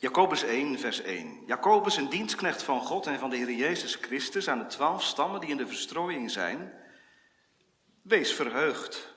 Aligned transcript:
Jacobus 0.00 0.42
1, 0.42 0.78
vers 0.78 1.02
1. 1.02 1.42
Jacobus, 1.46 1.96
een 1.96 2.08
dienstknecht 2.08 2.62
van 2.62 2.80
God 2.80 3.06
en 3.06 3.18
van 3.18 3.30
de 3.30 3.36
Heer 3.36 3.52
Jezus 3.52 3.94
Christus, 3.94 4.48
aan 4.48 4.58
de 4.58 4.66
twaalf 4.66 5.02
stammen 5.02 5.40
die 5.40 5.50
in 5.50 5.56
de 5.56 5.66
verstrooiing 5.66 6.30
zijn. 6.30 6.72
Wees 8.02 8.32
verheugd. 8.32 9.14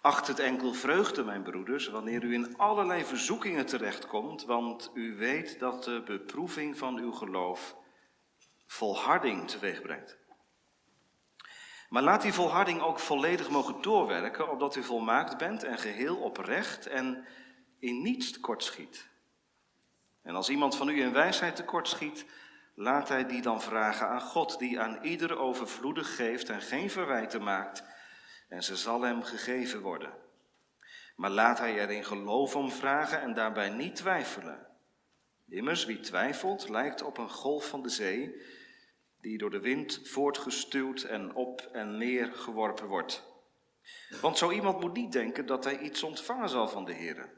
Acht 0.00 0.26
het 0.26 0.38
enkel 0.38 0.72
vreugde, 0.72 1.24
mijn 1.24 1.42
broeders, 1.42 1.88
wanneer 1.88 2.22
u 2.22 2.34
in 2.34 2.56
allerlei 2.56 3.04
verzoekingen 3.04 3.66
terechtkomt, 3.66 4.44
want 4.44 4.90
u 4.94 5.16
weet 5.16 5.58
dat 5.58 5.84
de 5.84 6.02
beproeving 6.04 6.78
van 6.78 6.98
uw 6.98 7.12
geloof 7.12 7.76
volharding 8.66 9.48
teweegbrengt. 9.48 10.18
Maar 11.88 12.02
laat 12.02 12.22
die 12.22 12.32
volharding 12.32 12.80
ook 12.80 12.98
volledig 12.98 13.50
mogen 13.50 13.82
doorwerken, 13.82 14.50
opdat 14.50 14.76
u 14.76 14.82
volmaakt 14.82 15.38
bent 15.38 15.64
en 15.64 15.78
geheel 15.78 16.16
oprecht 16.16 16.86
en 16.86 17.26
in 17.78 18.02
niets 18.02 18.30
tekortschiet. 18.30 19.16
En 20.22 20.34
als 20.34 20.48
iemand 20.48 20.76
van 20.76 20.88
u 20.88 21.00
in 21.00 21.12
wijsheid 21.12 21.56
tekortschiet, 21.56 22.24
laat 22.74 23.08
hij 23.08 23.26
die 23.26 23.42
dan 23.42 23.62
vragen 23.62 24.08
aan 24.08 24.20
God, 24.20 24.58
die 24.58 24.80
aan 24.80 25.02
ieder 25.02 25.38
overvloedig 25.38 26.16
geeft 26.16 26.48
en 26.48 26.60
geen 26.60 26.90
verwijten 26.90 27.42
maakt, 27.42 27.84
en 28.48 28.62
ze 28.62 28.76
zal 28.76 29.02
hem 29.02 29.22
gegeven 29.22 29.80
worden. 29.80 30.12
Maar 31.16 31.30
laat 31.30 31.58
hij 31.58 31.78
er 31.78 31.90
in 31.90 32.04
geloof 32.04 32.56
om 32.56 32.70
vragen 32.70 33.20
en 33.20 33.34
daarbij 33.34 33.68
niet 33.68 33.96
twijfelen. 33.96 34.66
Immers, 35.48 35.84
wie 35.84 36.00
twijfelt, 36.00 36.68
lijkt 36.68 37.02
op 37.02 37.18
een 37.18 37.30
golf 37.30 37.68
van 37.68 37.82
de 37.82 37.88
zee, 37.88 38.42
die 39.20 39.38
door 39.38 39.50
de 39.50 39.60
wind 39.60 40.00
voortgestuwd 40.04 41.02
en 41.02 41.34
op 41.34 41.68
en 41.72 41.96
neer 41.96 42.32
geworpen 42.32 42.86
wordt. 42.86 43.26
Want 44.20 44.38
zo 44.38 44.50
iemand 44.50 44.80
moet 44.80 44.92
niet 44.92 45.12
denken 45.12 45.46
dat 45.46 45.64
hij 45.64 45.78
iets 45.78 46.02
ontvangen 46.02 46.48
zal 46.48 46.68
van 46.68 46.84
de 46.84 46.92
Heer. 46.92 47.30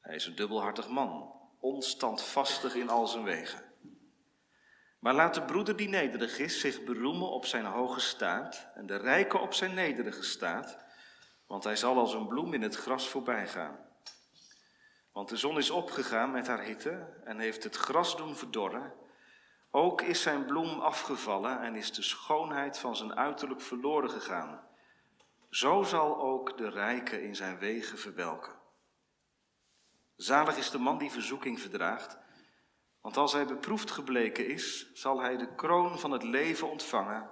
Hij 0.00 0.14
is 0.14 0.26
een 0.26 0.36
dubbelhartig 0.36 0.88
man, 0.88 1.35
onstandvastig 1.66 2.74
in 2.74 2.88
al 2.88 3.06
zijn 3.06 3.24
wegen. 3.24 3.64
Maar 4.98 5.14
laat 5.14 5.34
de 5.34 5.42
broeder 5.42 5.76
die 5.76 5.88
nederig 5.88 6.38
is 6.38 6.60
zich 6.60 6.84
beroemen 6.84 7.28
op 7.28 7.46
zijn 7.46 7.64
hoge 7.64 8.00
staat 8.00 8.68
en 8.74 8.86
de 8.86 8.96
rijke 8.96 9.38
op 9.38 9.54
zijn 9.54 9.74
nederige 9.74 10.22
staat, 10.22 10.78
want 11.46 11.64
hij 11.64 11.76
zal 11.76 11.98
als 11.98 12.14
een 12.14 12.26
bloem 12.26 12.54
in 12.54 12.62
het 12.62 12.76
gras 12.76 13.08
voorbij 13.08 13.48
gaan. 13.48 13.78
Want 15.12 15.28
de 15.28 15.36
zon 15.36 15.58
is 15.58 15.70
opgegaan 15.70 16.30
met 16.30 16.46
haar 16.46 16.62
hitte 16.62 17.06
en 17.24 17.38
heeft 17.38 17.64
het 17.64 17.76
gras 17.76 18.16
doen 18.16 18.36
verdorren. 18.36 18.92
Ook 19.70 20.02
is 20.02 20.22
zijn 20.22 20.44
bloem 20.44 20.80
afgevallen 20.80 21.60
en 21.60 21.74
is 21.74 21.92
de 21.92 22.02
schoonheid 22.02 22.78
van 22.78 22.96
zijn 22.96 23.16
uiterlijk 23.16 23.60
verloren 23.60 24.10
gegaan. 24.10 24.60
Zo 25.50 25.82
zal 25.82 26.20
ook 26.20 26.58
de 26.58 26.70
rijke 26.70 27.22
in 27.22 27.36
zijn 27.36 27.58
wegen 27.58 27.98
verwelken. 27.98 28.55
Zalig 30.16 30.56
is 30.56 30.70
de 30.70 30.78
man 30.78 30.98
die 30.98 31.10
verzoeking 31.10 31.60
verdraagt, 31.60 32.18
want 33.00 33.16
als 33.16 33.32
hij 33.32 33.46
beproefd 33.46 33.90
gebleken 33.90 34.48
is, 34.48 34.92
zal 34.92 35.20
hij 35.20 35.36
de 35.36 35.54
kroon 35.54 35.98
van 35.98 36.10
het 36.10 36.22
leven 36.22 36.70
ontvangen, 36.70 37.30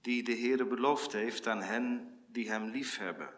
die 0.00 0.22
de 0.22 0.36
Heere 0.36 0.66
beloofd 0.66 1.12
heeft 1.12 1.46
aan 1.46 1.62
hen 1.62 2.14
die 2.28 2.50
hem 2.50 2.64
liefhebben. 2.64 3.34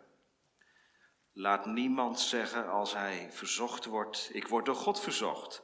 Laat 1.33 1.67
niemand 1.67 2.20
zeggen 2.20 2.70
als 2.70 2.95
hij 2.95 3.28
verzocht 3.30 3.84
wordt, 3.84 4.30
ik 4.33 4.48
word 4.48 4.64
door 4.64 4.75
God 4.75 5.00
verzocht. 5.00 5.62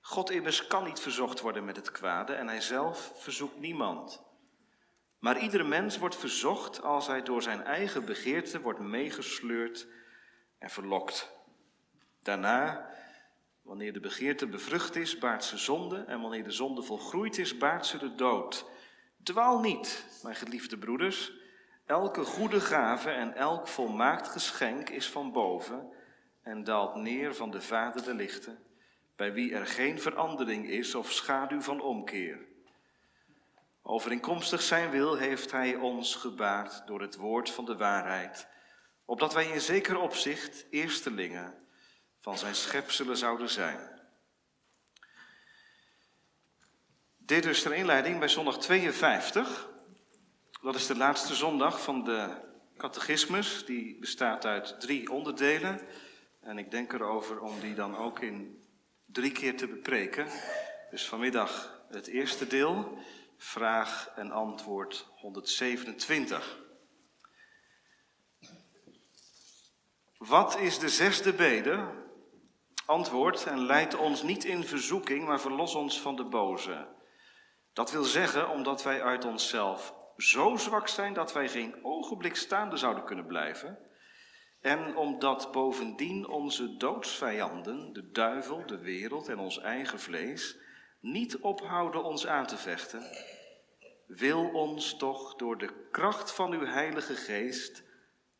God 0.00 0.30
immers 0.30 0.66
kan 0.66 0.84
niet 0.84 1.00
verzocht 1.00 1.40
worden 1.40 1.64
met 1.64 1.76
het 1.76 1.90
kwade 1.90 2.32
en 2.32 2.48
hij 2.48 2.60
zelf 2.60 3.12
verzoekt 3.14 3.58
niemand. 3.58 4.22
Maar 5.18 5.38
iedere 5.38 5.64
mens 5.64 5.98
wordt 5.98 6.16
verzocht 6.16 6.82
als 6.82 7.06
hij 7.06 7.22
door 7.22 7.42
zijn 7.42 7.62
eigen 7.62 8.04
begeerte 8.04 8.60
wordt 8.60 8.80
meegesleurd 8.80 9.86
en 10.58 10.70
verlokt. 10.70 11.37
Daarna, 12.28 12.90
wanneer 13.62 13.92
de 13.92 14.00
begeerte 14.00 14.46
bevrucht 14.46 14.96
is, 14.96 15.18
baart 15.18 15.44
ze 15.44 15.58
zonde 15.58 16.04
en 16.06 16.20
wanneer 16.20 16.44
de 16.44 16.50
zonde 16.50 16.82
volgroeid 16.82 17.38
is, 17.38 17.58
baart 17.58 17.86
ze 17.86 17.98
de 17.98 18.14
dood. 18.14 18.64
Dwaal 19.22 19.60
niet, 19.60 20.04
mijn 20.22 20.34
geliefde 20.34 20.78
broeders. 20.78 21.32
Elke 21.86 22.24
goede 22.24 22.60
gave 22.60 23.10
en 23.10 23.34
elk 23.34 23.68
volmaakt 23.68 24.28
geschenk 24.28 24.88
is 24.88 25.08
van 25.10 25.32
boven 25.32 25.92
en 26.42 26.64
daalt 26.64 26.94
neer 26.94 27.34
van 27.34 27.50
de 27.50 27.60
Vader 27.60 28.02
de 28.02 28.14
lichten 28.14 28.58
bij 29.16 29.32
wie 29.32 29.54
er 29.54 29.66
geen 29.66 30.00
verandering 30.00 30.68
is 30.68 30.94
of 30.94 31.12
schaduw 31.12 31.60
van 31.60 31.80
omkeer. 31.80 32.38
Overeenkomstig 33.82 34.62
zijn 34.62 34.90
wil 34.90 35.16
heeft 35.16 35.50
Hij 35.50 35.74
ons 35.74 36.14
gebaard 36.14 36.86
door 36.86 37.00
het 37.00 37.16
woord 37.16 37.50
van 37.50 37.64
de 37.64 37.76
waarheid, 37.76 38.48
opdat 39.04 39.34
wij 39.34 39.46
in 39.46 39.60
zeker 39.60 39.98
opzicht 39.98 40.66
eerstelingen 40.70 41.66
van 42.20 42.38
zijn 42.38 42.54
schepselen 42.54 43.16
zouden 43.16 43.50
zijn. 43.50 43.98
Dit 47.16 47.44
is 47.44 47.62
ter 47.62 47.74
inleiding 47.74 48.18
bij 48.18 48.28
zondag 48.28 48.58
52. 48.58 49.68
Dat 50.62 50.74
is 50.74 50.86
de 50.86 50.96
laatste 50.96 51.34
zondag 51.34 51.82
van 51.82 52.04
de 52.04 52.46
catechismus. 52.76 53.64
Die 53.64 53.98
bestaat 53.98 54.44
uit 54.44 54.80
drie 54.80 55.10
onderdelen. 55.10 55.80
En 56.40 56.58
ik 56.58 56.70
denk 56.70 56.92
erover 56.92 57.40
om 57.40 57.60
die 57.60 57.74
dan 57.74 57.96
ook 57.96 58.20
in 58.20 58.62
drie 59.06 59.32
keer 59.32 59.56
te 59.56 59.66
bepreken. 59.66 60.26
Dus 60.90 61.06
vanmiddag 61.06 61.82
het 61.88 62.06
eerste 62.06 62.46
deel, 62.46 62.98
vraag 63.36 64.10
en 64.16 64.30
antwoord 64.30 65.08
127. 65.16 66.58
Wat 70.18 70.58
is 70.58 70.78
de 70.78 70.88
zesde 70.88 71.32
bede? 71.32 72.06
Antwoord 72.88 73.46
en 73.46 73.58
leid 73.58 73.96
ons 73.96 74.22
niet 74.22 74.44
in 74.44 74.64
verzoeking, 74.64 75.26
maar 75.26 75.40
verlos 75.40 75.74
ons 75.74 76.00
van 76.00 76.16
de 76.16 76.24
boze. 76.24 76.86
Dat 77.72 77.90
wil 77.90 78.04
zeggen 78.04 78.48
omdat 78.48 78.82
wij 78.82 79.02
uit 79.02 79.24
onszelf 79.24 79.94
zo 80.16 80.56
zwak 80.56 80.88
zijn 80.88 81.12
dat 81.12 81.32
wij 81.32 81.48
geen 81.48 81.84
ogenblik 81.84 82.36
staande 82.36 82.76
zouden 82.76 83.04
kunnen 83.04 83.26
blijven 83.26 83.78
en 84.60 84.96
omdat 84.96 85.52
bovendien 85.52 86.28
onze 86.28 86.76
doodsvijanden, 86.76 87.92
de 87.92 88.10
duivel, 88.10 88.66
de 88.66 88.78
wereld 88.78 89.28
en 89.28 89.38
ons 89.38 89.58
eigen 89.58 90.00
vlees, 90.00 90.56
niet 91.00 91.38
ophouden 91.38 92.04
ons 92.04 92.26
aan 92.26 92.46
te 92.46 92.56
vechten, 92.56 93.02
wil 94.06 94.50
ons 94.50 94.96
toch 94.96 95.34
door 95.34 95.58
de 95.58 95.88
kracht 95.90 96.32
van 96.32 96.52
uw 96.52 96.64
Heilige 96.64 97.14
Geest 97.14 97.82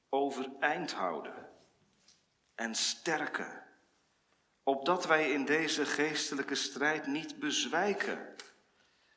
overeind 0.09 0.93
houden 0.93 1.49
en 2.55 2.75
sterken, 2.75 3.67
opdat 4.69 5.07
wij 5.07 5.31
in 5.31 5.45
deze 5.45 5.87
geestelijke 5.87 6.55
strijd 6.55 7.07
niet 7.07 7.39
bezwijken, 7.39 8.35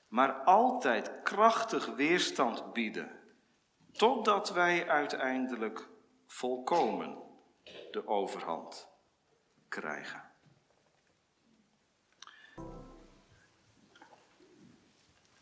maar 0.07 0.33
altijd 0.33 1.11
krachtig 1.23 1.85
weerstand 1.85 2.73
bieden, 2.73 3.11
totdat 3.91 4.51
wij 4.51 4.89
uiteindelijk 4.89 5.89
volkomen 6.27 7.17
de 7.91 8.07
overhand 8.07 8.87
krijgen. 9.67 10.31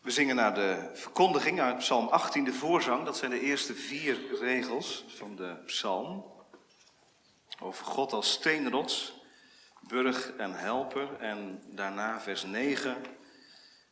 We 0.01 0.11
zingen 0.11 0.35
naar 0.35 0.53
de 0.53 0.89
verkondiging 0.93 1.61
uit 1.61 1.77
Psalm 1.77 2.07
18, 2.07 2.43
de 2.43 2.53
voorzang. 2.53 3.05
Dat 3.05 3.17
zijn 3.17 3.31
de 3.31 3.39
eerste 3.39 3.73
vier 3.73 4.39
regels 4.39 5.05
van 5.07 5.35
de 5.35 5.61
psalm. 5.65 6.37
Over 7.59 7.85
God 7.85 8.13
als 8.13 8.31
steenrots, 8.31 9.18
burg 9.87 10.31
en 10.35 10.53
helper. 10.53 11.19
En 11.19 11.63
daarna 11.65 12.21
vers 12.21 12.43
9. 12.43 12.97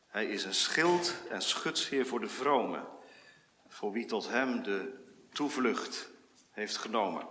Hij 0.07 0.25
is 0.25 0.43
een 0.43 0.53
schild 0.53 1.13
en 1.29 1.41
schutsheer 1.41 2.05
voor 2.05 2.19
de 2.19 2.29
vromen. 2.29 2.87
Voor 3.67 3.91
wie 3.91 4.05
tot 4.05 4.29
hem 4.29 4.63
de 4.63 5.05
toevlucht 5.31 6.09
heeft 6.51 6.77
genomen. 6.77 7.27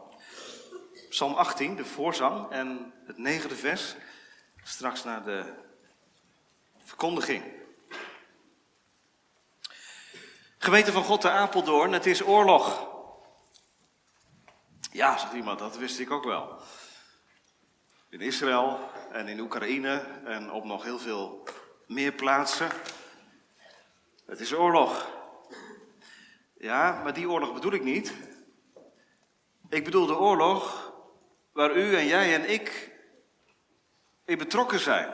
Psalm 1.08 1.34
18, 1.34 1.76
de 1.76 1.84
voorzang 1.84 2.50
en 2.50 2.92
het 3.06 3.18
negende 3.18 3.56
vers, 3.56 3.94
straks 4.62 5.04
naar 5.04 5.24
de 5.24 5.54
verkondiging. 6.84 7.44
Gemeente 10.58 10.92
van 10.92 11.04
God 11.04 11.20
te 11.20 11.30
Apeldoorn, 11.30 11.92
het 11.92 12.06
is 12.06 12.22
oorlog. 12.22 12.88
Ja, 14.92 15.18
zegt 15.18 15.32
iemand, 15.32 15.58
dat 15.58 15.76
wist 15.76 15.98
ik 15.98 16.10
ook 16.10 16.24
wel. 16.24 16.60
In 18.08 18.20
Israël 18.20 18.90
en 19.12 19.28
in 19.28 19.40
Oekraïne 19.40 20.04
en 20.24 20.50
op 20.50 20.64
nog 20.64 20.82
heel 20.82 20.98
veel 20.98 21.42
meer 21.86 22.12
plaatsen. 22.12 22.68
Het 24.26 24.40
is 24.40 24.54
oorlog. 24.54 25.10
Ja, 26.58 27.02
maar 27.02 27.14
die 27.14 27.30
oorlog 27.30 27.52
bedoel 27.54 27.72
ik 27.72 27.82
niet. 27.82 28.12
Ik 29.68 29.84
bedoel 29.84 30.06
de 30.06 30.18
oorlog 30.18 30.92
waar 31.52 31.76
u 31.76 31.96
en 31.96 32.06
jij 32.06 32.34
en 32.34 32.50
ik 32.50 32.92
in 34.24 34.38
betrokken 34.38 34.78
zijn. 34.78 35.12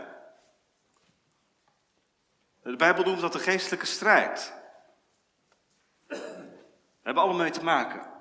De 2.62 2.76
Bijbel 2.76 3.04
noemt 3.04 3.20
dat 3.20 3.32
de 3.32 3.38
geestelijke 3.38 3.86
strijd. 3.86 4.54
We 6.06 6.16
hebben 7.02 7.22
allemaal 7.22 7.42
mee 7.42 7.50
te 7.50 7.64
maken. 7.64 8.11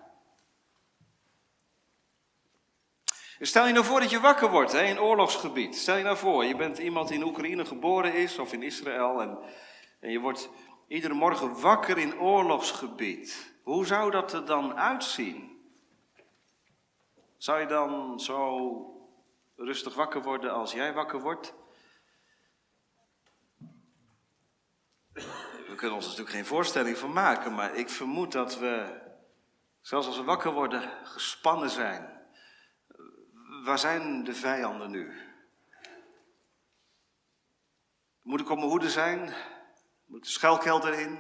Stel 3.44 3.68
je 3.68 3.74
nou 3.74 3.86
voor 3.86 4.00
dat 4.00 4.10
je 4.10 4.20
wakker 4.20 4.50
wordt 4.50 4.72
hè, 4.72 4.84
in 4.84 5.00
oorlogsgebied. 5.00 5.78
Stel 5.78 5.96
je 5.96 6.04
nou 6.04 6.18
voor, 6.18 6.46
je 6.46 6.56
bent 6.56 6.78
iemand 6.78 7.08
die 7.08 7.18
in 7.18 7.24
Oekraïne 7.24 7.66
geboren 7.66 8.14
is 8.14 8.40
of 8.40 8.54
in 8.54 8.64
Israël 8.64 9.22
en 9.22 9.40
je 10.00 10.20
wordt 10.20 10.50
iedere 10.88 11.14
morgen 11.14 11.62
wakker 11.62 11.98
in 11.98 12.20
oorlogsgebied. 12.20 13.54
Hoe 13.64 13.86
zou 13.86 14.12
dat 14.12 14.34
er 14.34 14.46
dan 14.46 14.76
uitzien? 14.76 15.60
Zou 17.38 17.60
je 17.60 17.66
dan 17.66 18.20
zo 18.20 18.70
rustig 19.56 19.94
wakker 19.94 20.22
worden 20.22 20.54
als 20.54 20.72
jij 20.72 20.94
wakker 20.94 21.22
wordt? 21.22 21.54
We 25.14 25.76
kunnen 25.76 25.96
ons 25.96 26.06
natuurlijk 26.06 26.36
geen 26.36 26.46
voorstelling 26.46 26.98
van 26.98 27.14
maken, 27.14 27.54
maar 27.54 27.76
ik 27.76 27.90
vermoed 27.90 28.32
dat 28.32 28.60
we, 28.60 29.02
zelfs 29.82 30.08
als 30.08 30.18
we 30.18 30.24
wakker 30.24 30.52
worden, 30.52 30.92
gespannen 31.04 31.70
zijn. 31.70 32.11
Waar 33.64 33.80
zijn 33.80 34.24
de 34.24 34.34
vijanden 34.34 34.92
nu? 34.92 35.12
Moet 38.22 38.40
ik 38.40 38.50
op 38.50 38.58
mijn 38.58 38.70
hoede 38.70 38.90
zijn? 38.90 39.20
Moet 40.06 40.18
ik 40.18 40.24
de 40.24 40.30
schuilkelder? 40.30 41.20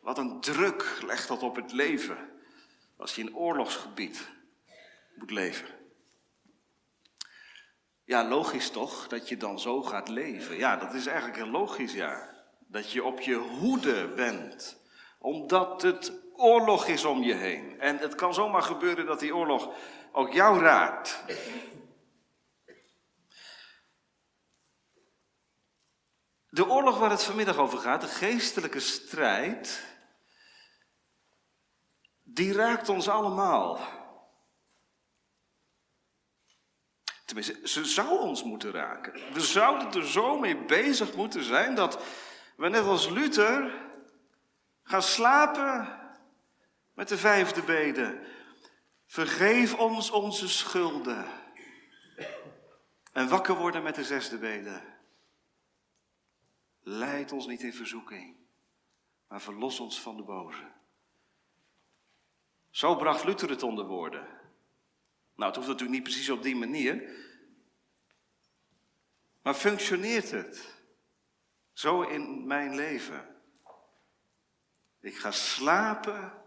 Wat 0.00 0.18
een 0.18 0.40
druk 0.40 0.98
legt 1.04 1.28
dat 1.28 1.42
op 1.42 1.56
het 1.56 1.72
leven 1.72 2.30
als 2.96 3.14
je 3.14 3.22
in 3.22 3.36
oorlogsgebied 3.36 4.28
moet 5.14 5.30
leven. 5.30 5.68
Ja, 8.04 8.28
logisch 8.28 8.70
toch 8.70 9.08
dat 9.08 9.28
je 9.28 9.36
dan 9.36 9.60
zo 9.60 9.82
gaat 9.82 10.08
leven. 10.08 10.56
Ja, 10.56 10.76
dat 10.76 10.94
is 10.94 11.06
eigenlijk 11.06 11.36
heel 11.36 11.50
logisch, 11.50 11.92
ja. 11.92 12.28
Dat 12.58 12.92
je 12.92 13.04
op 13.04 13.20
je 13.20 13.34
hoede 13.34 14.08
bent, 14.08 14.80
omdat 15.18 15.82
het 15.82 16.19
oorlog 16.40 16.86
is 16.86 17.04
om 17.04 17.22
je 17.22 17.34
heen. 17.34 17.80
En 17.80 17.98
het 17.98 18.14
kan 18.14 18.34
zomaar 18.34 18.62
gebeuren 18.62 19.06
dat 19.06 19.20
die 19.20 19.34
oorlog 19.34 19.68
ook 20.12 20.32
jou 20.32 20.60
raakt. 20.60 21.24
De 26.48 26.68
oorlog 26.68 26.98
waar 26.98 27.10
het 27.10 27.22
vanmiddag 27.22 27.56
over 27.56 27.78
gaat, 27.78 28.00
de 28.00 28.06
geestelijke 28.06 28.80
strijd, 28.80 29.84
die 32.22 32.52
raakt 32.52 32.88
ons 32.88 33.08
allemaal. 33.08 33.80
Tenminste, 37.24 37.68
ze 37.68 37.84
zou 37.84 38.18
ons 38.18 38.42
moeten 38.42 38.70
raken. 38.70 39.32
We 39.32 39.40
zouden 39.40 39.92
er 39.92 40.06
zo 40.06 40.38
mee 40.38 40.56
bezig 40.56 41.14
moeten 41.14 41.42
zijn 41.42 41.74
dat 41.74 42.02
we 42.56 42.68
net 42.68 42.84
als 42.84 43.08
Luther 43.08 43.88
gaan 44.82 45.02
slapen 45.02 45.99
met 47.00 47.08
de 47.08 47.18
vijfde 47.18 47.62
bede. 47.62 48.20
Vergeef 49.06 49.74
ons 49.74 50.10
onze 50.10 50.48
schulden. 50.48 51.26
En 53.12 53.28
wakker 53.28 53.56
worden 53.56 53.82
met 53.82 53.94
de 53.94 54.04
zesde 54.04 54.38
bede. 54.38 54.82
Leid 56.80 57.32
ons 57.32 57.46
niet 57.46 57.62
in 57.62 57.72
verzoeking, 57.72 58.36
maar 59.28 59.40
verlos 59.40 59.80
ons 59.80 60.00
van 60.00 60.16
de 60.16 60.22
boze. 60.22 60.72
Zo 62.70 62.96
bracht 62.96 63.24
Luther 63.24 63.48
het 63.48 63.62
onder 63.62 63.86
woorden. 63.86 64.26
Nou, 65.34 65.46
het 65.46 65.56
hoeft 65.56 65.68
natuurlijk 65.68 65.98
niet 65.98 66.02
precies 66.02 66.30
op 66.30 66.42
die 66.42 66.56
manier. 66.56 67.10
Maar 69.42 69.54
functioneert 69.54 70.30
het 70.30 70.82
zo 71.72 72.02
in 72.02 72.46
mijn 72.46 72.74
leven? 72.74 73.42
Ik 75.00 75.16
ga 75.16 75.30
slapen 75.30 76.39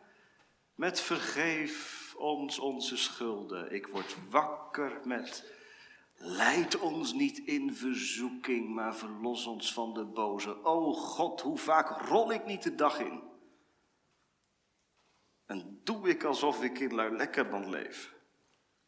met 0.76 1.02
vergeef 1.02 2.14
ons 2.18 2.60
onze 2.60 2.98
schulden. 2.98 3.74
Ik 3.74 3.88
word 3.88 4.16
wakker 4.30 5.00
met 5.04 5.52
leid 6.18 6.80
ons 6.80 7.14
niet 7.14 7.38
in 7.38 7.76
verzoeking, 7.76 8.74
maar 8.74 8.96
verlos 8.96 9.46
ons 9.46 9.74
van 9.74 9.94
de 9.94 10.04
boze. 10.04 10.64
O 10.64 10.94
God, 10.94 11.42
hoe 11.42 11.58
vaak 11.58 12.08
rol 12.08 12.32
ik 12.32 12.46
niet 12.46 12.64
de 12.64 12.76
dag 12.76 13.00
in? 13.00 13.24
En 15.46 15.80
doe 15.84 16.10
ik 16.10 16.24
alsof 16.24 16.64
ik 16.64 16.80
in 16.80 16.94
Luilekkerland 16.94 17.68
leef. 17.68 18.14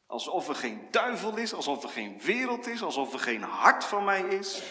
Alsof 0.05 0.47
er 0.47 0.55
geen 0.55 0.87
duivel 0.91 1.37
is, 1.37 1.53
alsof 1.53 1.83
er 1.83 1.89
geen 1.89 2.19
wereld 2.19 2.67
is, 2.67 2.83
alsof 2.83 3.13
er 3.13 3.19
geen 3.19 3.41
hart 3.41 3.83
van 3.83 4.03
mij 4.03 4.21
is. 4.21 4.63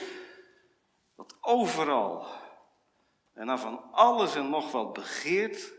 Dat 1.16 1.37
overal 1.40 2.26
en 3.32 3.46
dan 3.46 3.58
van 3.58 3.93
alles 3.93 4.34
en 4.34 4.50
nog 4.50 4.72
wat 4.72 4.93
begeert. 4.93 5.72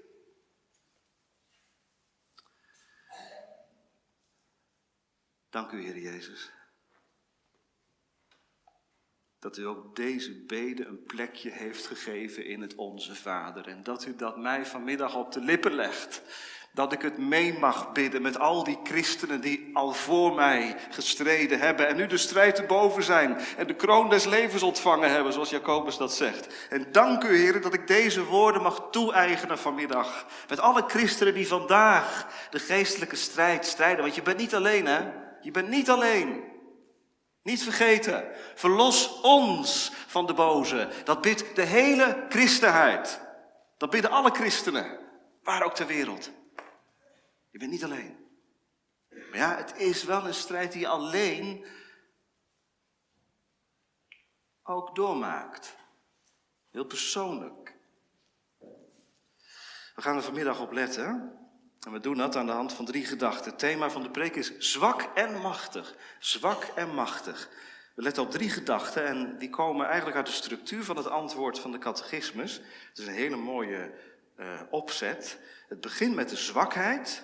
Dank 5.56 5.72
u, 5.72 5.84
Heer 5.84 5.98
Jezus. 5.98 6.52
Dat 9.40 9.57
u 9.57 9.66
ook 9.66 9.96
deze 9.96 10.46
bede 10.46 10.86
een 10.86 11.04
plekje 11.04 11.52
heeft 11.52 11.88
gegeven 11.88 12.46
in 12.46 12.62
het 12.62 12.75
Onze 12.75 13.16
Vader. 13.16 13.68
En 13.68 13.84
dat 13.84 14.06
u 14.06 14.16
dat 14.16 14.38
mij 14.38 14.66
vanmiddag 14.66 15.16
op 15.16 15.31
de 15.31 15.40
lippen 15.40 15.74
legt. 15.74 16.22
Dat 16.74 16.94
ik 16.94 17.02
het 17.02 17.18
mee 17.18 17.60
mag 17.60 17.92
bidden 17.92 18.22
met 18.22 18.40
al 18.40 18.63
die 18.63 18.80
christenen 18.84 19.42
die 19.42 19.69
al 19.74 19.94
voor 19.94 20.34
mij 20.34 20.78
gestreden 20.90 21.60
hebben. 21.60 21.88
En 21.88 21.96
nu 21.96 22.08
de 22.08 22.18
strijd 22.18 22.60
erboven 22.60 23.04
zijn. 23.04 23.38
En 23.58 23.68
de 23.68 23.75
kroon 23.75 24.10
des 24.10 24.25
levens 24.25 24.63
ontvangen 24.63 25.12
hebben, 25.12 25.34
zoals 25.34 25.50
Jacobus 25.50 25.98
dat 25.98 26.13
zegt. 26.13 26.68
En 26.69 26.92
dank 26.92 27.24
u, 27.24 27.38
Heer, 27.38 27.62
dat 27.62 27.74
ik 27.74 27.88
deze 27.88 28.24
woorden 28.24 28.62
mag 28.62 28.88
toe-eigenen 28.92 29.58
vanmiddag. 29.58 30.25
Met 30.50 30.60
alle 30.60 30.84
christenen 30.88 31.34
die 31.34 31.48
vandaag 31.48 32.28
de 32.50 32.60
geestelijke 32.60 33.16
strijd 33.16 33.66
strijden. 33.66 34.04
Want 34.04 34.16
je 34.16 34.22
bent 34.22 34.38
niet 34.38 34.56
alleen, 34.56 34.86
hè? 34.86 35.25
Je 35.46 35.52
bent 35.52 35.70
niet 35.70 35.90
alleen. 35.90 36.44
Niet 37.42 37.64
vergeten. 37.64 38.32
Verlos 38.56 39.22
ons 39.22 39.92
van 39.94 40.26
de 40.26 40.34
boze. 40.34 40.90
Dat 41.04 41.22
bidt 41.22 41.56
de 41.56 41.62
hele 41.62 42.26
christenheid. 42.30 43.22
Dat 43.78 43.90
bidden 43.90 44.12
alle 44.12 44.32
christenen. 44.32 45.00
Waar 45.44 45.64
ook 45.64 45.76
ter 45.76 45.88
wereld. 45.88 46.32
Je 47.52 47.58
bent 47.58 47.72
niet 47.72 47.84
alleen. 47.84 48.28
Maar 49.10 49.38
ja, 49.38 49.56
het 49.56 49.76
is 49.78 50.04
wel 50.04 50.26
een 50.26 50.34
strijd 50.34 50.72
die 50.72 50.82
je 50.82 50.88
alleen 50.88 51.66
ook 54.64 54.96
doormaakt. 54.96 55.76
Heel 56.72 56.86
persoonlijk. 56.86 57.76
We 59.96 60.02
gaan 60.02 60.16
er 60.16 60.24
vanmiddag 60.24 60.60
op 60.60 60.72
letten. 60.72 61.40
En 61.86 61.92
we 61.92 62.00
doen 62.00 62.18
dat 62.18 62.36
aan 62.36 62.46
de 62.46 62.52
hand 62.52 62.74
van 62.74 62.86
drie 62.86 63.06
gedachten. 63.06 63.50
Het 63.50 63.60
thema 63.60 63.90
van 63.90 64.04
de 64.04 64.10
preek 64.10 64.36
is 64.36 64.58
zwak 64.58 65.01
en 65.01 65.42
machtig. 65.42 65.96
Zwak 66.20 66.63
en 66.63 66.94
machtig. 66.94 67.50
We 67.96 68.01
letten 68.01 68.24
op 68.24 68.32
drie 68.32 68.50
gedachten 68.50 69.06
en 69.06 69.38
die 69.38 69.50
komen 69.50 69.86
eigenlijk 69.86 70.18
uit 70.18 70.25
de 70.25 70.32
structuur 70.32 70.84
van 70.84 70.98
het 70.98 71.08
antwoord 71.08 71.60
van 71.60 71.72
de 71.72 71.77
catechismus. 71.77 72.62
Het 72.89 72.98
is 72.98 73.08
een 73.08 73.13
hele 73.13 73.36
mooie 73.36 73.92
uh, 74.39 74.62
opzet. 74.70 75.39
Het 75.68 75.82
begint 75.82 76.15
met 76.15 76.30
de 76.30 76.36
zwakheid. 76.36 77.24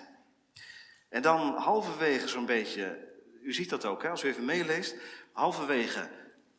En 1.08 1.22
dan 1.22 1.56
halverwege 1.56 2.28
zo'n 2.28 2.46
beetje, 2.46 3.08
u 3.42 3.52
ziet 3.52 3.70
dat 3.70 3.84
ook 3.84 4.02
hè, 4.02 4.08
als 4.08 4.24
u 4.24 4.28
even 4.28 4.44
meeleest, 4.44 4.96
halverwege, 5.32 6.08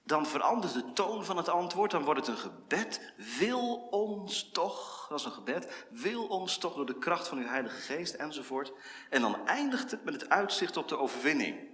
dan 0.04 0.26
verandert 0.26 0.74
de 0.74 0.94
toon 0.94 1.26
van 1.26 1.38
het 1.38 1.50
antwoord, 1.50 1.92
dan 1.92 2.04
wordt 2.04 2.20
het 2.20 2.30
een 2.30 2.52
gebed. 2.52 3.14
Wil 3.40 3.76
ons 3.76 4.50
toch, 4.52 5.06
dat 5.10 5.20
is 5.20 5.26
een 5.26 5.32
gebed, 5.32 5.86
wil 5.90 6.28
ons 6.28 6.58
toch 6.58 6.76
door 6.76 6.86
de 6.86 6.98
kracht 6.98 7.28
van 7.28 7.38
uw 7.38 7.48
Heilige 7.48 7.82
Geest 7.82 8.14
enzovoort. 8.14 8.74
En 9.10 9.22
dan 9.22 9.48
eindigt 9.48 9.92
het 9.92 10.04
met 10.04 10.14
het 10.14 10.30
uitzicht 10.30 10.78
op 10.78 10.88
de 10.88 10.98
overwinning. 10.98 11.72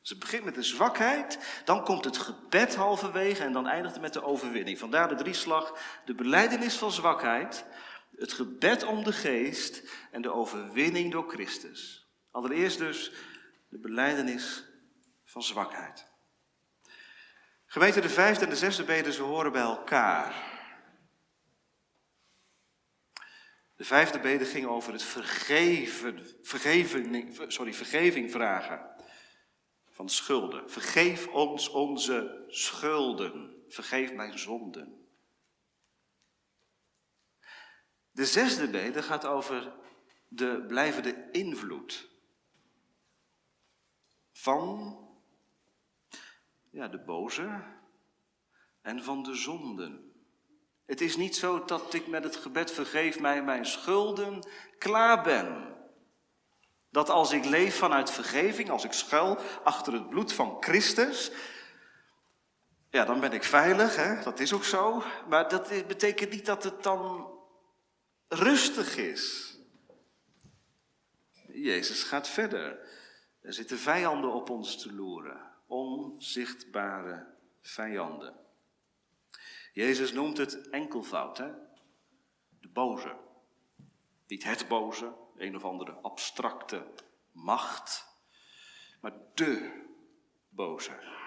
Dus 0.00 0.10
het 0.10 0.18
begint 0.18 0.44
met 0.44 0.54
de 0.54 0.62
zwakheid, 0.62 1.62
dan 1.64 1.84
komt 1.84 2.04
het 2.04 2.18
gebed 2.18 2.74
halverwege 2.74 3.44
en 3.44 3.52
dan 3.52 3.66
eindigt 3.66 3.94
het 3.94 4.02
met 4.02 4.12
de 4.12 4.22
overwinning. 4.22 4.78
Vandaar 4.78 5.08
de 5.08 5.14
drieslag, 5.14 5.78
de 6.04 6.14
beleidenis 6.14 6.76
van 6.76 6.92
zwakheid, 6.92 7.64
het 8.16 8.32
gebed 8.32 8.84
om 8.84 9.04
de 9.04 9.12
geest 9.12 9.82
en 10.10 10.22
de 10.22 10.32
overwinning 10.32 11.12
door 11.12 11.28
Christus. 11.28 12.08
Allereerst 12.30 12.78
dus 12.78 13.12
de 13.68 13.78
beleidenis 13.78 14.64
van 15.24 15.42
zwakheid. 15.42 16.09
Gemeente, 17.72 18.00
de 18.00 18.08
vijfde 18.08 18.44
en 18.44 18.50
de 18.50 18.56
zesde 18.56 18.84
beden, 18.84 19.12
ze 19.12 19.22
horen 19.22 19.52
bij 19.52 19.62
elkaar. 19.62 20.58
De 23.76 23.84
vijfde 23.84 24.20
bede 24.20 24.44
ging 24.44 24.66
over 24.66 24.92
het 24.92 25.02
vergeven, 25.02 26.36
vergeving, 26.42 27.34
sorry, 27.48 27.74
vergeving 27.74 28.30
vragen 28.30 28.90
van 29.90 30.08
schulden. 30.08 30.70
Vergeef 30.70 31.28
ons 31.28 31.68
onze 31.68 32.44
schulden. 32.48 33.64
Vergeef 33.68 34.12
mijn 34.12 34.38
zonden. 34.38 35.08
De 38.10 38.26
zesde 38.26 38.70
bede 38.70 39.02
gaat 39.02 39.24
over 39.24 39.76
de 40.28 40.64
blijvende 40.66 41.28
invloed 41.32 42.10
van 44.32 45.09
ja, 46.70 46.88
de 46.88 46.98
boze 46.98 47.62
en 48.82 49.02
van 49.02 49.22
de 49.22 49.34
zonden. 49.34 50.12
Het 50.86 51.00
is 51.00 51.16
niet 51.16 51.36
zo 51.36 51.64
dat 51.64 51.94
ik 51.94 52.06
met 52.06 52.24
het 52.24 52.36
gebed 52.36 52.70
vergeef 52.72 53.20
mij 53.20 53.42
mijn 53.42 53.66
schulden 53.66 54.48
klaar 54.78 55.22
ben. 55.22 55.76
Dat 56.90 57.08
als 57.08 57.32
ik 57.32 57.44
leef 57.44 57.78
vanuit 57.78 58.10
vergeving, 58.10 58.70
als 58.70 58.84
ik 58.84 58.92
schuil 58.92 59.38
achter 59.64 59.92
het 59.92 60.08
bloed 60.08 60.32
van 60.32 60.56
Christus, 60.60 61.32
ja, 62.90 63.04
dan 63.04 63.20
ben 63.20 63.32
ik 63.32 63.44
veilig, 63.44 63.96
hè? 63.96 64.22
dat 64.22 64.40
is 64.40 64.52
ook 64.52 64.64
zo. 64.64 65.02
Maar 65.28 65.48
dat 65.48 65.68
betekent 65.86 66.30
niet 66.30 66.46
dat 66.46 66.64
het 66.64 66.82
dan 66.82 67.32
rustig 68.28 68.96
is. 68.96 69.56
Jezus 71.52 72.02
gaat 72.02 72.28
verder. 72.28 72.78
Er 73.40 73.52
zitten 73.52 73.78
vijanden 73.78 74.32
op 74.32 74.50
ons 74.50 74.82
te 74.82 74.92
loeren, 74.92 75.49
onzichtbare 75.70 77.26
vijanden. 77.60 78.34
Jezus 79.72 80.12
noemt 80.12 80.36
het 80.36 80.70
enkelvoud, 80.70 81.38
hè? 81.38 81.50
de 82.60 82.68
boze. 82.68 83.16
Niet 84.26 84.44
het 84.44 84.68
boze, 84.68 85.12
een 85.36 85.56
of 85.56 85.64
andere 85.64 85.92
abstracte 85.92 86.86
macht, 87.32 88.08
maar 89.00 89.12
de 89.34 89.84
boze. 90.48 91.18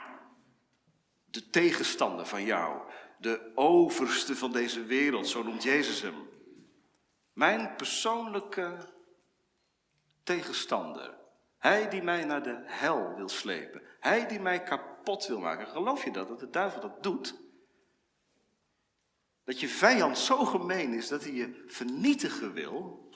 De 1.25 1.49
tegenstander 1.49 2.25
van 2.25 2.43
jou, 2.43 2.91
de 3.17 3.51
overste 3.55 4.35
van 4.35 4.51
deze 4.51 4.83
wereld, 4.83 5.27
zo 5.27 5.43
noemt 5.43 5.63
Jezus 5.63 6.01
hem. 6.01 6.29
Mijn 7.33 7.75
persoonlijke 7.75 8.93
tegenstander. 10.23 11.21
Hij 11.63 11.89
die 11.89 12.01
mij 12.01 12.25
naar 12.25 12.43
de 12.43 12.61
hel 12.65 13.15
wil 13.15 13.29
slepen. 13.29 13.81
Hij 13.99 14.27
die 14.27 14.39
mij 14.39 14.63
kapot 14.63 15.27
wil 15.27 15.39
maken. 15.39 15.67
Geloof 15.67 16.03
je 16.03 16.11
dat, 16.11 16.27
dat 16.27 16.39
de 16.39 16.49
duivel 16.49 16.81
dat 16.81 17.03
doet? 17.03 17.35
Dat 19.43 19.59
je 19.59 19.67
vijand 19.67 20.17
zo 20.17 20.45
gemeen 20.45 20.93
is 20.93 21.07
dat 21.07 21.23
hij 21.23 21.31
je 21.31 21.63
vernietigen 21.67 22.53
wil. 22.53 23.09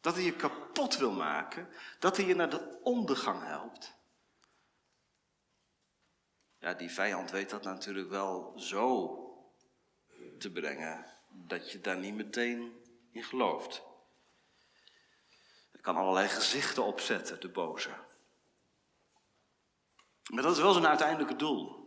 Dat 0.00 0.14
hij 0.14 0.24
je 0.24 0.36
kapot 0.36 0.96
wil 0.96 1.12
maken. 1.12 1.68
Dat 1.98 2.16
hij 2.16 2.26
je 2.26 2.34
naar 2.34 2.50
de 2.50 2.78
ondergang 2.82 3.42
helpt. 3.42 3.94
Ja, 6.58 6.74
die 6.74 6.90
vijand 6.90 7.30
weet 7.30 7.50
dat 7.50 7.62
natuurlijk 7.62 8.08
wel 8.08 8.52
zo 8.56 9.16
te 10.38 10.52
brengen 10.52 11.06
dat 11.28 11.72
je 11.72 11.80
daar 11.80 11.98
niet 11.98 12.14
meteen 12.14 12.72
in 13.10 13.24
gelooft. 13.24 13.85
Kan 15.86 15.96
allerlei 15.96 16.28
gezichten 16.28 16.84
opzetten, 16.84 17.40
de 17.40 17.48
boze. 17.48 17.90
Maar 20.32 20.42
dat 20.42 20.56
is 20.56 20.62
wel 20.62 20.72
zijn 20.72 20.86
uiteindelijke 20.86 21.36
doel. 21.36 21.86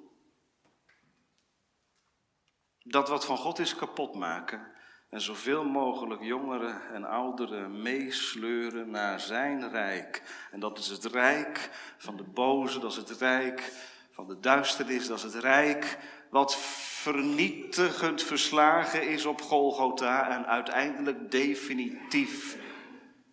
Dat 2.84 3.10
wat 3.10 3.26
van 3.26 3.38
God 3.38 3.60
is 3.60 3.76
kapot 3.76 4.16
maken 4.16 4.72
en 5.10 5.22
zoveel 5.22 5.64
mogelijk 5.64 6.22
jongeren 6.22 6.94
en 6.94 7.04
ouderen 7.04 7.82
meesleuren 7.82 8.90
naar 8.90 9.20
zijn 9.20 9.70
rijk. 9.70 10.24
En 10.52 10.60
dat 10.60 10.78
is 10.78 10.88
het 10.88 11.06
rijk 11.06 11.70
van 11.98 12.18
de 12.18 12.24
boze, 12.24 12.80
dat 12.80 12.92
is 12.92 12.98
het 12.98 13.10
rijk 13.10 13.74
van 14.12 14.28
de 14.28 14.40
duisternis, 14.40 15.08
dat 15.08 15.18
is 15.18 15.24
het 15.24 15.44
rijk 15.44 15.98
wat 16.30 16.56
vernietigend 17.02 18.24
verslagen 18.24 19.08
is 19.08 19.26
op 19.26 19.42
Golgotha 19.42 20.30
en 20.30 20.46
uiteindelijk 20.46 21.32
definitief 21.32 22.58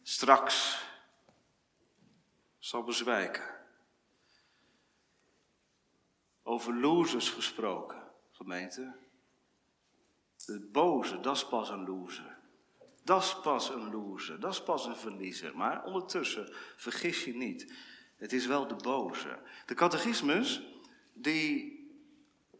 straks 0.09 0.85
zal 2.59 2.83
bezwijken. 2.83 3.45
Over 6.43 6.75
losers 6.75 7.31
gesproken, 7.31 8.03
gemeente. 8.31 8.95
De 10.45 10.61
boze, 10.61 11.21
dat 11.21 11.37
is 11.37 11.49
pas 11.49 11.71
een 11.71 11.85
loser. 11.85 12.39
Dat 13.05 13.23
is 13.23 13.41
pas 13.41 13.69
een 13.69 13.91
loser, 13.91 14.41
dat 14.41 14.53
is 14.53 14.63
pas 14.63 14.87
een 14.87 14.97
verliezer. 14.97 15.57
Maar 15.57 15.85
ondertussen, 15.85 16.55
vergis 16.77 17.25
je 17.25 17.35
niet, 17.35 17.75
het 18.17 18.33
is 18.33 18.47
wel 18.47 18.67
de 18.67 18.77
boze. 18.77 19.39
De 19.67 19.75
catechismus, 19.75 20.63
die 21.13 21.85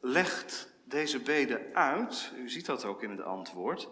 legt 0.01 0.73
deze 0.85 1.21
bede 1.21 1.75
uit. 1.75 2.33
U 2.37 2.49
ziet 2.49 2.67
dat 2.67 2.85
ook 2.85 3.03
in 3.03 3.11
het 3.11 3.23
antwoord. 3.23 3.89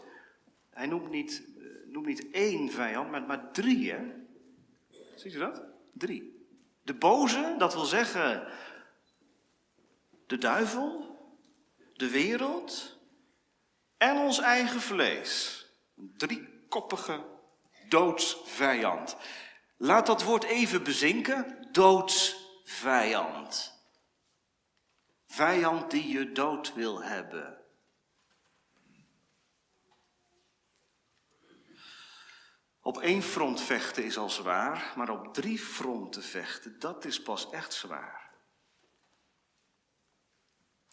Hij 0.70 0.86
noemt 0.86 1.10
niet, 1.10 1.53
noemt 1.94 2.06
niet 2.06 2.30
één 2.30 2.70
vijand, 2.70 3.10
maar, 3.10 3.22
maar 3.22 3.52
drie. 3.52 3.92
Hè? 3.92 4.12
Ziet 5.14 5.34
u 5.34 5.38
dat? 5.38 5.62
Drie. 5.92 6.48
De 6.82 6.94
boze, 6.94 7.54
dat 7.58 7.74
wil 7.74 7.84
zeggen 7.84 8.48
de 10.26 10.38
duivel, 10.38 11.18
de 11.92 12.10
wereld 12.10 12.98
en 13.96 14.16
ons 14.16 14.38
eigen 14.38 14.80
vlees. 14.80 15.66
Een 15.96 16.14
driekoppige 16.16 17.24
doodsvijand. 17.88 19.16
Laat 19.76 20.06
dat 20.06 20.22
woord 20.22 20.44
even 20.44 20.84
bezinken. 20.84 21.68
Doodsvijand. 21.72 23.72
Vijand 25.26 25.90
die 25.90 26.08
je 26.08 26.32
dood 26.32 26.74
wil 26.74 27.02
hebben. 27.02 27.63
Op 32.86 32.98
één 32.98 33.22
front 33.22 33.60
vechten 33.60 34.04
is 34.04 34.16
al 34.16 34.30
zwaar, 34.30 34.92
maar 34.96 35.10
op 35.10 35.34
drie 35.34 35.58
fronten 35.58 36.22
vechten, 36.22 36.78
dat 36.78 37.04
is 37.04 37.22
pas 37.22 37.50
echt 37.50 37.72
zwaar. 37.72 38.30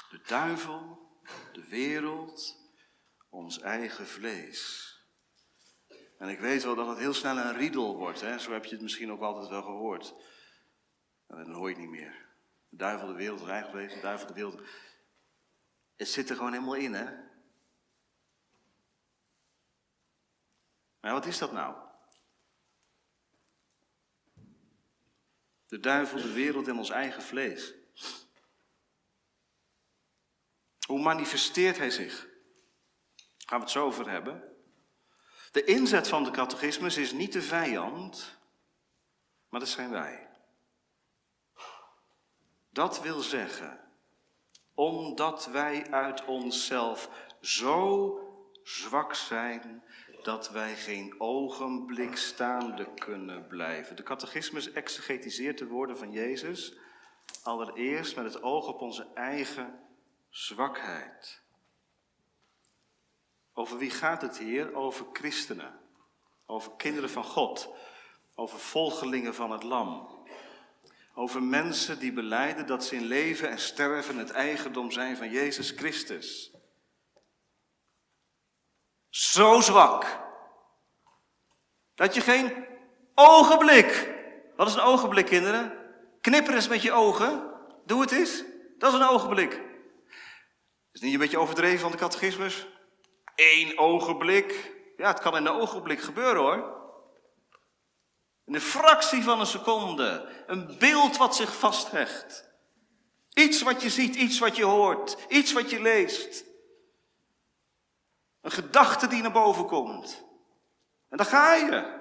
De 0.10 0.22
duivel, 0.26 1.10
de 1.54 1.68
wereld, 1.68 2.58
ons 3.30 3.60
eigen 3.60 4.08
vlees. 4.08 4.90
En 6.18 6.30
ik 6.30 6.40
weet 6.40 6.64
wel 6.64 6.76
dat 6.76 6.88
het 6.88 6.98
heel 6.98 7.14
snel 7.14 7.38
een 7.38 7.58
riedel 7.58 7.98
wordt, 7.98 8.22
hè? 8.22 8.40
zo 8.40 8.52
heb 8.52 8.66
je 8.66 8.72
het 8.72 8.82
misschien 8.82 9.12
ook 9.12 9.22
altijd 9.22 9.48
wel 9.48 9.64
gehoord. 9.64 10.14
En 11.28 11.38
dan 11.38 11.54
hoor 11.54 11.70
je 11.70 11.78
niet 11.78 11.90
meer. 11.90 12.26
De 12.70 12.78
duivel, 12.78 13.08
de 13.08 13.14
wereld, 13.14 13.42
rijk 13.42 13.66
geweest, 13.66 13.96
de 13.96 14.02
duivel, 14.02 14.28
de 14.28 14.34
wereld. 14.34 14.62
Het 15.96 16.08
zit 16.08 16.30
er 16.30 16.36
gewoon 16.36 16.54
helemaal 16.54 16.76
in, 16.76 16.94
hè? 16.94 17.30
Maar 21.02 21.12
wat 21.12 21.26
is 21.26 21.38
dat 21.38 21.52
nou? 21.52 21.76
De 25.68 25.80
duivel, 25.80 26.22
de 26.22 26.34
wereld 26.34 26.68
en 26.68 26.78
ons 26.78 26.90
eigen 26.90 27.22
vlees. 27.22 27.74
Hoe 30.88 31.02
manifesteert 31.02 31.78
hij 31.78 31.90
zich? 31.90 32.20
Daar 32.22 33.28
gaan 33.38 33.58
we 33.58 33.64
het 33.64 33.74
zo 33.74 33.86
over 33.86 34.10
hebben. 34.10 34.56
De 35.52 35.64
inzet 35.64 36.08
van 36.08 36.24
de 36.24 36.32
catechismus 36.32 36.98
is 36.98 37.12
niet 37.12 37.34
de 37.34 37.42
vijand, 37.42 38.38
maar 39.50 39.60
dat 39.60 39.70
zijn 39.70 39.90
wij. 39.90 40.30
Dat 42.70 43.02
wil 43.02 43.22
zeggen, 43.22 43.80
omdat 44.74 45.46
wij 45.46 45.92
uit 45.92 46.26
onszelf 46.26 47.10
zo 47.42 48.18
zwak 48.64 49.16
zijn 49.16 49.84
dat 50.24 50.50
wij 50.50 50.76
geen 50.76 51.16
ogenblik 51.18 52.16
staande 52.16 52.94
kunnen 52.94 53.48
blijven. 53.48 53.96
De 53.96 54.04
catechismus 54.04 54.72
exegetiseert 54.72 55.58
de 55.58 55.68
woorden 55.68 55.98
van 55.98 56.12
Jezus 56.12 56.74
allereerst 57.44 58.16
met 58.16 58.34
het 58.34 58.44
oog 58.44 58.68
op 58.68 58.82
onze 58.82 59.08
eigen 59.14 59.80
zwakheid. 60.30 61.42
Over 63.54 63.78
wie 63.78 63.90
gaat 63.90 64.22
het 64.22 64.38
hier? 64.38 64.74
Over 64.74 65.06
christenen, 65.14 65.80
over 66.46 66.72
kinderen 66.78 67.10
van 67.10 67.24
God, 67.24 67.70
over 68.36 68.60
volgelingen 68.60 69.36
van 69.36 69.52
het 69.52 69.64
Lam. 69.64 70.20
Over 71.16 71.44
mensen 71.44 72.00
die 72.00 72.14
beleiden 72.14 72.68
dat 72.68 72.86
ze 72.86 72.96
in 72.96 73.06
leven 73.06 73.50
en 73.50 73.60
sterven 73.60 74.18
het 74.18 74.32
eigendom 74.32 74.92
zijn 74.92 75.18
van 75.18 75.30
Jezus 75.30 75.72
Christus. 75.72 76.51
Zo 79.12 79.62
zwak. 79.62 80.20
Dat 81.96 82.14
je 82.14 82.22
geen 82.22 82.66
ogenblik. 83.16 84.10
Wat 84.56 84.68
is 84.68 84.74
een 84.74 84.82
ogenblik, 84.82 85.26
kinderen? 85.26 85.74
Knipper 86.22 86.54
eens 86.54 86.68
met 86.68 86.82
je 86.82 86.92
ogen. 86.92 87.54
Doe 87.86 88.02
het 88.02 88.12
eens. 88.12 88.44
Dat 88.78 88.94
is 88.94 89.00
een 89.00 89.08
ogenblik. 89.08 89.62
Is 90.92 91.02
niet 91.02 91.14
een 91.14 91.20
beetje 91.20 91.40
overdreven 91.40 91.80
van 91.80 91.92
de 91.92 91.98
catechismus? 91.98 92.68
Eén 93.36 93.80
ogenblik. 93.80 94.76
Ja, 94.98 95.08
het 95.08 95.20
kan 95.20 95.36
in 95.36 95.46
een 95.46 95.54
ogenblik 95.54 96.02
gebeuren 96.02 96.42
hoor. 96.42 96.80
In 98.46 98.54
een 98.54 98.62
fractie 98.62 99.24
van 99.24 99.40
een 99.40 99.46
seconde. 99.46 100.44
Een 100.48 100.76
beeld 100.80 101.18
wat 101.18 101.36
zich 101.36 101.56
vasthecht. 101.56 102.50
Iets 103.34 103.62
wat 103.62 103.82
je 103.82 103.90
ziet, 103.90 104.16
iets 104.16 104.40
wat 104.40 104.56
je 104.56 104.64
hoort, 104.64 105.18
iets 105.30 105.54
wat 105.54 105.70
je 105.70 105.82
leest. 105.82 106.44
Een 108.42 108.52
gedachte 108.52 109.08
die 109.08 109.22
naar 109.22 109.32
boven 109.32 109.66
komt. 109.66 110.24
En 111.10 111.18
dan 111.18 111.26
ga 111.26 111.54
je. 111.54 112.00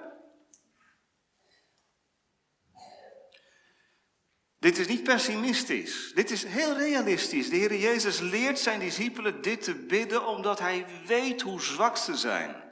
Dit 4.59 4.77
is 4.77 4.87
niet 4.87 5.03
pessimistisch. 5.03 6.11
Dit 6.13 6.31
is 6.31 6.43
heel 6.43 6.77
realistisch. 6.77 7.49
De 7.49 7.55
Heer 7.55 7.75
Jezus 7.75 8.19
leert 8.19 8.59
zijn 8.59 8.79
discipelen 8.79 9.41
dit 9.41 9.63
te 9.63 9.75
bidden 9.75 10.27
omdat 10.27 10.59
hij 10.59 10.85
weet 11.05 11.41
hoe 11.41 11.61
zwak 11.61 11.97
ze 11.97 12.15
zijn. 12.15 12.63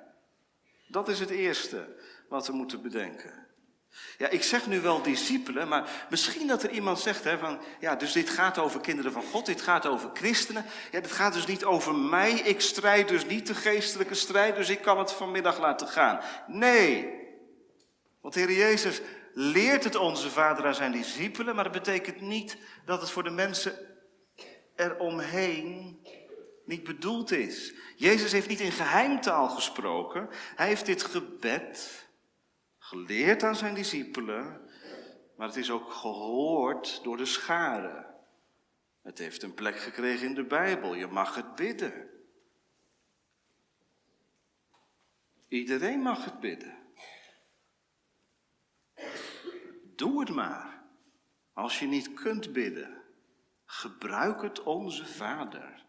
Dat 0.87 1.07
is 1.07 1.19
het 1.19 1.29
eerste 1.29 1.95
wat 2.27 2.47
we 2.47 2.53
moeten 2.53 2.81
bedenken. 2.81 3.48
Ja, 4.17 4.29
ik 4.29 4.43
zeg 4.43 4.67
nu 4.67 4.81
wel 4.81 5.01
discipelen, 5.01 5.67
maar 5.67 5.89
misschien 6.09 6.47
dat 6.47 6.63
er 6.63 6.69
iemand 6.69 6.99
zegt 6.99 7.23
hè, 7.23 7.37
van, 7.37 7.59
ja, 7.79 7.95
dus 7.95 8.11
dit 8.11 8.29
gaat 8.29 8.57
over 8.57 8.79
kinderen 8.79 9.11
van 9.11 9.23
God, 9.23 9.45
dit 9.45 9.61
gaat 9.61 9.85
over 9.85 10.09
christenen. 10.13 10.65
Ja, 10.91 10.99
dit 10.99 11.11
gaat 11.11 11.33
dus 11.33 11.45
niet 11.45 11.65
over 11.65 11.95
mij, 11.95 12.31
ik 12.31 12.61
strijd 12.61 13.07
dus 13.07 13.25
niet 13.25 13.47
de 13.47 13.55
geestelijke 13.55 14.15
strijd, 14.15 14.55
dus 14.55 14.69
ik 14.69 14.81
kan 14.81 14.99
het 14.99 15.11
vanmiddag 15.11 15.59
laten 15.59 15.87
gaan. 15.87 16.19
Nee, 16.47 17.17
want 18.21 18.35
Heer 18.35 18.51
Jezus 18.51 19.01
leert 19.33 19.83
het 19.83 19.95
onze 19.95 20.29
Vader 20.29 20.65
aan 20.65 20.75
zijn 20.75 20.91
discipelen, 20.91 21.55
maar 21.55 21.63
dat 21.63 21.73
betekent 21.73 22.21
niet 22.21 22.57
dat 22.85 23.01
het 23.01 23.09
voor 23.09 23.23
de 23.23 23.29
mensen 23.29 23.73
eromheen 24.75 25.99
niet 26.65 26.83
bedoeld 26.83 27.31
is. 27.31 27.73
Jezus 27.95 28.31
heeft 28.31 28.47
niet 28.47 28.59
in 28.59 28.71
geheimtaal 28.71 29.49
gesproken, 29.49 30.29
hij 30.55 30.67
heeft 30.67 30.85
dit 30.85 31.03
gebed 31.03 32.07
geleerd 32.89 33.43
aan 33.43 33.55
zijn 33.55 33.73
discipelen, 33.73 34.69
maar 35.35 35.47
het 35.47 35.55
is 35.55 35.71
ook 35.71 35.91
gehoord 35.91 37.03
door 37.03 37.17
de 37.17 37.25
scharen. 37.25 38.15
Het 39.01 39.17
heeft 39.17 39.43
een 39.43 39.53
plek 39.53 39.79
gekregen 39.79 40.27
in 40.27 40.33
de 40.33 40.45
Bijbel. 40.45 40.95
Je 40.95 41.07
mag 41.07 41.35
het 41.35 41.55
bidden. 41.55 42.09
Iedereen 45.47 45.99
mag 45.99 46.25
het 46.25 46.39
bidden. 46.39 46.77
Doe 49.95 50.19
het 50.19 50.29
maar. 50.29 50.83
Als 51.53 51.79
je 51.79 51.85
niet 51.85 52.13
kunt 52.13 52.53
bidden, 52.53 53.01
gebruik 53.65 54.41
het 54.41 54.63
onze 54.63 55.05
Vader 55.05 55.85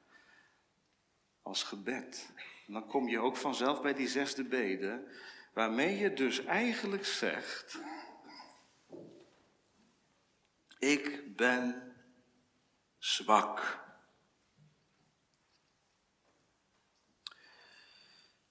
als 1.42 1.62
gebed. 1.62 2.33
Dan 2.66 2.87
kom 2.87 3.09
je 3.09 3.19
ook 3.19 3.37
vanzelf 3.37 3.83
bij 3.83 3.95
die 3.95 4.09
zesde 4.09 4.45
bede. 4.45 5.09
Waarmee 5.52 5.99
je 5.99 6.12
dus 6.12 6.45
eigenlijk 6.45 7.07
zegt, 7.07 7.78
ik 10.78 11.37
ben 11.37 11.95
zwak. 12.99 13.78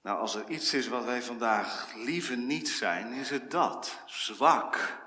Nou, 0.02 0.18
als 0.18 0.34
er 0.34 0.48
iets 0.48 0.74
is 0.74 0.88
wat 0.88 1.04
wij 1.04 1.22
vandaag 1.22 1.94
liever 1.94 2.36
niet 2.36 2.68
zijn, 2.68 3.12
is 3.12 3.30
het 3.30 3.50
dat. 3.50 4.02
Zwak. 4.06 4.98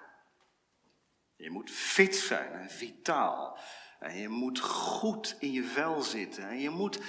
Je 1.35 1.49
moet 1.49 1.71
fit 1.71 2.15
zijn 2.15 2.51
en 2.51 2.69
vitaal. 2.69 3.57
En 3.99 4.17
je 4.17 4.29
moet 4.29 4.59
goed 4.59 5.35
in 5.39 5.51
je 5.51 5.63
vel 5.63 6.01
zitten. 6.01 6.43
En 6.43 6.59
je 6.59 6.69
moet 6.69 6.99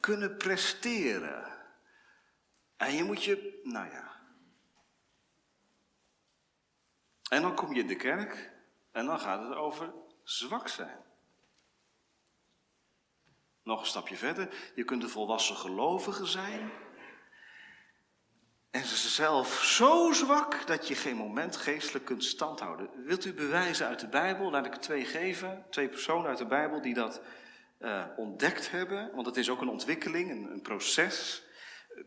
kunnen 0.00 0.36
presteren. 0.36 1.51
En 2.82 2.94
je 2.94 3.04
moet 3.04 3.24
je, 3.24 3.60
nou 3.62 3.90
ja. 3.90 4.10
En 7.28 7.42
dan 7.42 7.54
kom 7.54 7.74
je 7.74 7.80
in 7.80 7.86
de 7.86 7.96
kerk 7.96 8.52
en 8.92 9.06
dan 9.06 9.20
gaat 9.20 9.42
het 9.42 9.54
over 9.54 9.92
zwak 10.22 10.68
zijn. 10.68 10.98
Nog 13.62 13.80
een 13.80 13.86
stapje 13.86 14.16
verder, 14.16 14.72
je 14.74 14.84
kunt 14.84 15.02
een 15.02 15.08
volwassen 15.08 15.56
gelovige 15.56 16.26
zijn. 16.26 16.70
En 18.70 18.84
ze 18.84 19.08
zelf 19.08 19.62
zo 19.62 20.12
zwak 20.12 20.66
dat 20.66 20.88
je 20.88 20.94
geen 20.94 21.16
moment 21.16 21.56
geestelijk 21.56 22.04
kunt 22.04 22.24
standhouden. 22.24 23.04
Wilt 23.04 23.24
u 23.24 23.34
bewijzen 23.34 23.86
uit 23.86 24.00
de 24.00 24.08
Bijbel? 24.08 24.50
Laat 24.50 24.66
ik 24.66 24.74
twee 24.74 25.04
geven. 25.04 25.66
Twee 25.70 25.88
personen 25.88 26.28
uit 26.28 26.38
de 26.38 26.46
Bijbel 26.46 26.80
die 26.80 26.94
dat 26.94 27.22
uh, 27.80 28.04
ontdekt 28.16 28.70
hebben. 28.70 29.14
Want 29.14 29.26
het 29.26 29.36
is 29.36 29.50
ook 29.50 29.60
een 29.60 29.68
ontwikkeling, 29.68 30.30
een, 30.30 30.52
een 30.52 30.62
proces. 30.62 31.50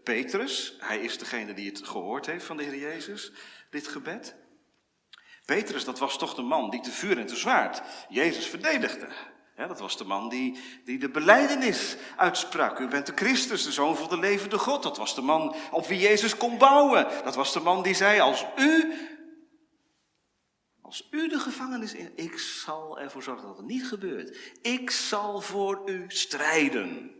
Petrus, 0.04 0.76
hij 0.80 1.00
is 1.00 1.18
degene 1.18 1.54
die 1.54 1.70
het 1.70 1.88
gehoord 1.88 2.26
heeft 2.26 2.46
van 2.46 2.58
de 2.58 2.64
Heer 2.64 2.78
Jezus, 2.78 3.32
dit 3.70 3.88
gebed. 3.88 4.36
Petrus, 5.46 5.86
dat 5.86 6.00
was 6.00 6.18
toch 6.18 6.36
de 6.36 6.42
man 6.42 6.70
die 6.70 6.82
te 6.82 6.92
vuur 6.92 7.18
en 7.18 7.26
te 7.26 7.36
zwaard 7.36 7.82
Jezus 8.10 8.48
verdedigde. 8.48 9.08
dat 9.56 9.80
was 9.80 9.98
de 9.98 10.04
man 10.04 10.30
die, 10.30 10.60
die 10.86 11.00
de 11.00 11.10
beleidenis 11.10 11.98
uitsprak. 12.16 12.80
U 12.80 12.88
bent 12.88 13.06
de 13.06 13.12
Christus, 13.16 13.64
de 13.64 13.72
Zoon 13.72 13.98
van 13.98 14.10
de 14.10 14.18
levende 14.18 14.58
God. 14.58 14.84
Dat 14.84 14.98
was 14.98 15.16
de 15.16 15.22
man 15.22 15.56
op 15.72 15.86
wie 15.88 16.00
Jezus 16.00 16.38
kon 16.38 16.58
bouwen. 16.58 17.08
Dat 17.24 17.36
was 17.36 17.54
de 17.54 17.60
man 17.60 17.84
die 17.84 17.94
zei, 17.94 18.20
als 18.20 18.46
u, 18.58 18.94
als 20.82 21.08
u 21.12 21.28
de 21.28 21.40
gevangenis 21.40 21.94
in, 21.94 22.12
ik 22.16 22.38
zal 22.38 23.00
ervoor 23.00 23.24
zorgen 23.24 23.48
dat 23.48 23.58
het 23.58 23.66
niet 23.66 23.88
gebeurt. 23.88 24.38
Ik 24.62 24.92
zal 24.92 25.42
voor 25.42 25.82
u 25.90 26.06
strijden. 26.08 27.16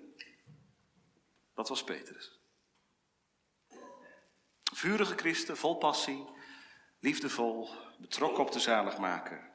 Dat 1.54 1.70
was 1.70 1.84
Petrus. 1.84 2.35
Vurige 4.76 5.16
christen, 5.16 5.58
vol 5.58 5.78
passie, 5.78 6.26
liefdevol, 7.00 7.70
betrokken 8.00 8.44
op 8.44 8.52
de 8.52 8.60
zaligmaker. 8.60 9.52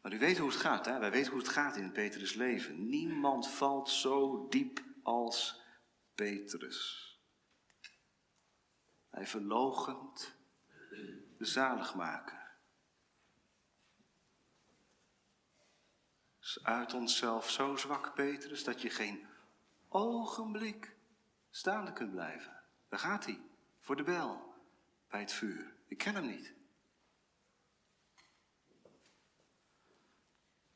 Maar 0.00 0.12
u 0.12 0.18
weet 0.18 0.38
hoe 0.38 0.48
het 0.48 0.60
gaat, 0.60 0.86
hè? 0.86 0.98
wij 0.98 1.10
weten 1.10 1.30
hoe 1.30 1.40
het 1.40 1.48
gaat 1.48 1.76
in 1.76 1.92
Petrus' 1.92 2.34
leven. 2.34 2.88
Niemand 2.88 3.48
valt 3.48 3.90
zo 3.90 4.48
diep 4.48 4.82
als 5.02 5.60
Petrus. 6.14 7.10
Hij 9.10 9.26
verlogent 9.26 10.36
de 11.38 11.44
zaligmaker. 11.44 12.56
Is 16.40 16.58
uit 16.62 16.94
onszelf 16.94 17.50
zo 17.50 17.76
zwak, 17.76 18.14
Petrus, 18.14 18.64
dat 18.64 18.82
je 18.82 18.90
geen 18.90 19.26
ogenblik 19.88 20.96
staande 21.50 21.92
kunt 21.92 22.10
blijven. 22.10 22.53
Daar 22.94 23.02
gaat 23.02 23.24
hij, 23.24 23.40
voor 23.80 23.96
de 23.96 24.02
bel, 24.02 24.54
bij 25.08 25.20
het 25.20 25.32
vuur. 25.32 25.74
Ik 25.88 25.98
ken 25.98 26.14
hem 26.14 26.26
niet. 26.26 26.54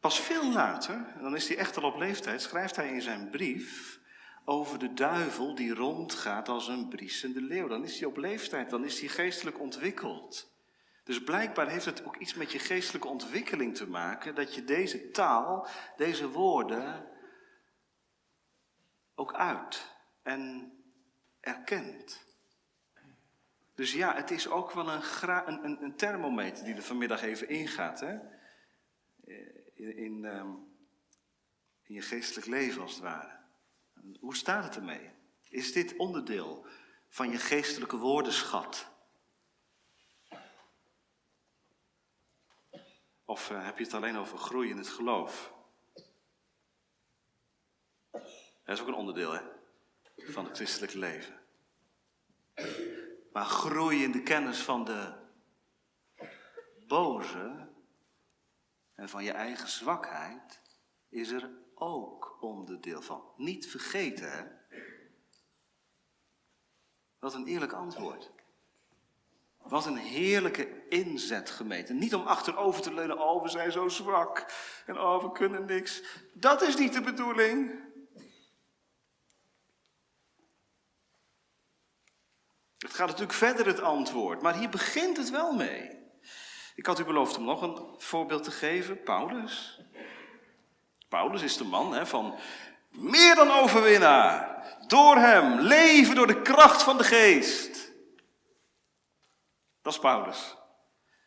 Pas 0.01 0.21
veel 0.21 0.53
later, 0.53 1.15
dan 1.21 1.37
is 1.37 1.49
hij 1.49 1.57
echt 1.57 1.77
al 1.77 1.83
op 1.83 1.97
leeftijd, 1.97 2.43
schrijft 2.43 2.77
hij 2.77 2.93
in 2.93 3.03
zijn 3.03 3.31
brief 3.31 4.01
over 4.45 4.79
de 4.79 4.95
duivel 4.95 5.55
die 5.55 5.75
rondgaat 5.75 6.49
als 6.49 6.69
een 6.69 6.89
briesende 6.89 7.41
leeuw. 7.41 7.69
Dan 7.69 7.85
is 7.85 7.99
hij 7.99 8.09
op 8.09 8.17
leeftijd, 8.17 8.71
dan 8.71 8.85
is 8.85 9.01
hij 9.01 9.09
geestelijk 9.09 9.61
ontwikkeld. 9.61 10.53
Dus 11.05 11.23
blijkbaar 11.23 11.69
heeft 11.69 11.85
het 11.85 12.05
ook 12.05 12.17
iets 12.17 12.35
met 12.35 12.53
je 12.53 12.59
geestelijke 12.59 13.09
ontwikkeling 13.09 13.77
te 13.77 13.89
maken, 13.89 14.35
dat 14.35 14.55
je 14.55 14.65
deze 14.65 15.11
taal, 15.11 15.69
deze 15.97 16.29
woorden 16.29 17.09
ook 19.15 19.35
uit 19.35 19.97
en 20.23 20.73
Dus 23.75 23.93
ja, 23.93 24.15
het 24.15 24.31
is 24.31 24.49
ook 24.49 24.73
wel 24.73 24.89
een, 24.89 25.65
een, 25.65 25.83
een 25.83 25.97
thermometer 25.97 26.65
die 26.65 26.75
er 26.75 26.83
vanmiddag 26.83 27.23
even 27.23 27.49
ingaat. 27.49 28.01
Hè? 28.01 28.19
Eh, 29.25 29.57
in, 29.75 29.97
in, 29.97 30.25
ehm, 30.25 30.51
in 31.83 31.95
je 31.95 32.03
geestelijk 32.03 32.47
leven 32.47 32.83
als 32.83 32.93
het 32.93 33.03
ware. 33.03 33.37
Hoe 34.21 34.37
staat 34.37 34.65
het 34.65 34.77
ermee? 34.77 35.11
Is 35.49 35.73
dit 35.73 35.97
onderdeel 35.97 36.67
van 37.09 37.31
je 37.31 37.39
geestelijke 37.39 37.97
woordenschat? 37.97 38.91
Of 43.25 43.51
uh, 43.51 43.65
heb 43.65 43.79
je 43.79 43.85
het 43.85 43.95
alleen 43.95 44.17
over 44.17 44.39
groei 44.39 44.71
in 44.71 44.77
het 44.77 44.89
geloof? 44.89 45.53
Dat 48.13 48.77
is 48.77 48.81
ook 48.81 48.89
een 48.89 48.95
onderdeel 48.95 49.33
hè, 49.33 49.41
van 50.17 50.45
het 50.45 50.57
christelijk 50.57 50.93
leven. 50.93 51.38
Maar 53.39 53.47
groei 53.47 54.03
in 54.03 54.13
de 54.13 54.23
kennis 54.23 54.63
van 54.63 54.85
de 54.85 55.13
boze 56.87 57.69
en 58.95 59.09
van 59.09 59.25
je 59.25 59.33
eigen 59.33 59.69
zwakheid 59.69 60.63
is 61.09 61.31
er 61.31 61.51
ook 61.75 62.39
onderdeel 62.41 63.03
van. 63.03 63.23
Niet 63.37 63.67
vergeten, 63.67 64.33
hè? 64.33 64.45
Wat 67.19 67.35
een 67.35 67.47
eerlijk 67.47 67.73
antwoord. 67.73 68.31
Wat 69.57 69.87
een 69.87 69.97
heerlijke 69.97 70.89
inzet 70.89 71.51
gemeten. 71.51 71.99
Niet 71.99 72.15
om 72.15 72.27
achterover 72.27 72.83
te 72.83 72.95
leunen, 72.95 73.19
oh 73.19 73.43
we 73.43 73.49
zijn 73.49 73.73
zo 73.73 73.89
zwak 73.89 74.53
en 74.87 74.99
oh 74.99 75.23
we 75.23 75.33
kunnen 75.33 75.65
niks. 75.65 76.03
Dat 76.35 76.63
is 76.63 76.77
niet 76.77 76.93
de 76.93 77.03
bedoeling. 77.03 77.88
Het 82.79 82.95
gaat 82.95 83.07
natuurlijk 83.07 83.39
verder 83.39 83.67
het 83.67 83.81
antwoord, 83.81 84.43
maar 84.43 84.55
hier 84.55 84.69
begint 84.69 85.17
het 85.17 85.31
wel 85.31 85.53
mee. 85.53 85.99
Ik 86.75 86.87
had 86.87 86.99
u 86.99 87.05
beloofd 87.05 87.37
om 87.37 87.45
nog 87.45 87.63
een 87.63 87.95
voorbeeld 87.99 88.45
te 88.45 88.51
geven, 88.51 89.03
Paulus. 89.03 89.81
Paulus 91.09 91.43
is 91.43 91.57
de 91.57 91.65
man 91.65 91.93
hè, 91.93 92.07
van 92.07 92.39
meer 92.91 93.35
dan 93.35 93.51
overwinnaar. 93.51 94.67
Door 94.87 95.17
hem, 95.17 95.61
leven 95.61 96.15
door 96.15 96.27
de 96.27 96.43
kracht 96.43 96.83
van 96.83 96.99
de 96.99 97.05
geest. 97.05 97.91
Dat 99.83 99.93
is 99.93 99.99
Paulus. 99.99 100.57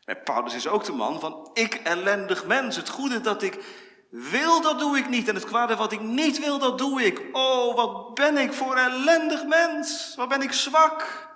En 0.05 0.23
Paulus 0.23 0.53
is 0.53 0.67
ook 0.67 0.83
de 0.83 0.91
man 0.91 1.19
van 1.19 1.49
ik 1.53 1.73
ellendig 1.73 2.45
mens. 2.45 2.75
Het 2.75 2.89
goede 2.89 3.21
dat 3.21 3.41
ik 3.41 3.63
wil, 4.09 4.61
dat 4.61 4.79
doe 4.79 4.97
ik 4.97 5.09
niet. 5.09 5.27
En 5.27 5.35
het 5.35 5.45
kwade 5.45 5.75
wat 5.75 5.91
ik 5.91 6.01
niet 6.01 6.39
wil, 6.39 6.59
dat 6.59 6.77
doe 6.77 7.03
ik. 7.03 7.23
Oh, 7.31 7.75
wat 7.75 8.13
ben 8.13 8.37
ik 8.37 8.53
voor 8.53 8.75
ellendig 8.75 9.45
mens. 9.45 10.13
Wat 10.15 10.29
ben 10.29 10.41
ik 10.41 10.51
zwak. 10.51 11.29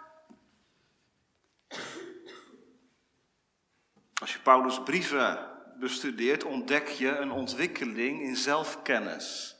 Als 4.21 4.33
je 4.33 4.39
Paulus' 4.39 4.83
brieven 4.83 5.49
bestudeert, 5.79 6.43
ontdek 6.43 6.87
je 6.87 7.17
een 7.17 7.31
ontwikkeling 7.31 8.21
in 8.21 8.35
zelfkennis. 8.35 9.55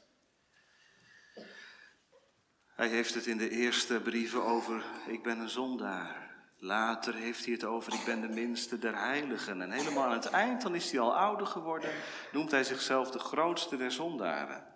Hij 2.65 2.87
heeft 2.87 3.13
het 3.13 3.25
in 3.25 3.37
de 3.37 3.49
eerste 3.49 4.01
brieven 4.01 4.43
over: 4.43 4.85
ik 5.07 5.23
ben 5.23 5.39
een 5.39 5.49
zondaar. 5.49 6.23
Later 6.57 7.13
heeft 7.13 7.43
hij 7.43 7.53
het 7.53 7.63
over: 7.63 7.93
ik 7.93 8.05
ben 8.05 8.21
de 8.21 8.27
minste 8.27 8.79
der 8.79 8.97
heiligen. 8.97 9.61
En 9.61 9.71
helemaal 9.71 10.03
aan 10.03 10.11
het 10.11 10.25
eind, 10.25 10.61
dan 10.61 10.75
is 10.75 10.91
hij 10.91 10.99
al 10.99 11.17
ouder 11.17 11.47
geworden, 11.47 11.91
noemt 12.31 12.51
hij 12.51 12.63
zichzelf 12.63 13.11
de 13.11 13.19
grootste 13.19 13.77
der 13.77 13.91
zondaren. 13.91 14.73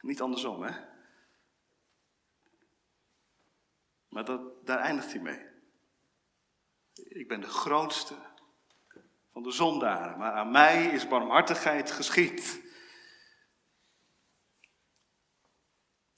Niet 0.00 0.20
andersom, 0.20 0.62
hè? 0.62 0.72
Maar 4.08 4.24
dat, 4.24 4.66
daar 4.66 4.78
eindigt 4.78 5.12
hij 5.12 5.22
mee. 5.22 5.55
Ik 7.16 7.28
ben 7.28 7.40
de 7.40 7.48
grootste 7.48 8.14
van 9.32 9.42
de 9.42 9.50
zondaren, 9.50 10.18
maar 10.18 10.32
aan 10.32 10.50
mij 10.50 10.84
is 10.86 11.08
barmhartigheid 11.08 11.90
geschied. 11.90 12.62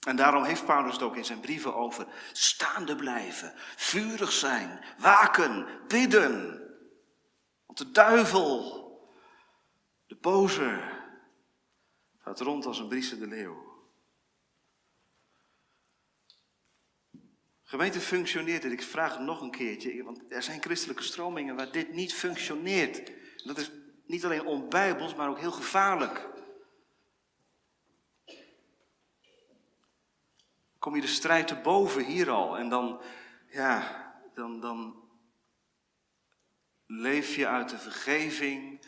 En 0.07 0.15
daarom 0.15 0.43
heeft 0.43 0.65
Paulus 0.65 0.93
het 0.93 1.01
ook 1.01 1.15
in 1.15 1.25
zijn 1.25 1.39
brieven 1.39 1.75
over 1.75 2.07
staande 2.31 2.95
blijven, 2.95 3.53
vurig 3.75 4.31
zijn, 4.31 4.83
waken, 4.97 5.67
bidden. 5.87 6.61
Want 7.65 7.77
de 7.77 7.91
duivel, 7.91 8.87
de 10.07 10.15
boze, 10.15 10.97
gaat 12.17 12.39
rond 12.39 12.65
als 12.65 12.79
een 12.79 12.87
briesende 12.87 13.27
leeuw. 13.27 13.68
Gemeente 17.69 17.99
functioneert 17.99 18.63
het. 18.63 18.71
Ik 18.71 18.81
vraag 18.81 19.13
het 19.13 19.21
nog 19.21 19.41
een 19.41 19.51
keertje, 19.51 20.03
want 20.03 20.31
er 20.31 20.43
zijn 20.43 20.61
christelijke 20.61 21.03
stromingen 21.03 21.55
waar 21.55 21.71
dit 21.71 21.93
niet 21.93 22.13
functioneert. 22.13 23.11
Dat 23.45 23.57
is 23.57 23.71
niet 24.05 24.25
alleen 24.25 24.45
onbijbels, 24.45 25.15
maar 25.15 25.29
ook 25.29 25.39
heel 25.39 25.51
gevaarlijk. 25.51 26.27
Kom 30.79 30.95
je 30.95 31.01
de 31.01 31.07
strijd 31.07 31.47
te 31.47 31.55
boven 31.55 32.05
hier 32.05 32.29
al 32.29 32.57
en 32.57 32.69
dan, 32.69 33.01
ja, 33.49 34.05
dan, 34.33 34.59
dan 34.59 35.03
leef 36.85 37.35
je 37.35 37.47
uit 37.47 37.69
de 37.69 37.79
vergeving 37.79 38.85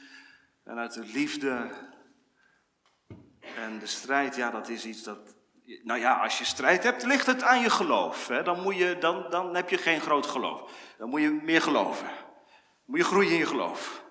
en 0.64 0.78
uit 0.78 0.94
de 0.94 1.06
liefde. 1.06 1.72
En 3.56 3.80
de 3.80 3.88
strijd, 3.88 4.36
ja, 4.36 4.52
dat 4.52 4.70
is 4.70 4.86
iets 4.86 5.04
dat, 5.04 5.36
nou 5.84 6.00
ja, 6.00 6.14
als 6.14 6.38
je 6.38 6.46
strijd 6.46 6.84
hebt, 6.84 7.04
ligt 7.04 7.26
het 7.26 7.44
aan 7.44 7.62
je 7.62 7.70
geloof. 7.70 8.28
Hè? 8.28 8.44
Dan, 8.44 8.62
moet 8.62 8.76
je, 8.76 8.98
dan, 9.00 9.30
dan 9.30 9.56
heb 9.56 9.70
je 9.70 9.78
geen 9.78 10.02
groot 10.02 10.26
geloof. 10.26 10.72
Dan 10.98 11.10
moet 11.10 11.22
je 11.22 11.30
meer 11.30 11.62
geloven. 11.62 12.08
Dan 12.08 12.86
moet 12.86 13.00
je 13.00 13.06
groeien 13.06 13.32
in 13.32 13.38
je 13.38 13.46
geloof. 13.46 14.04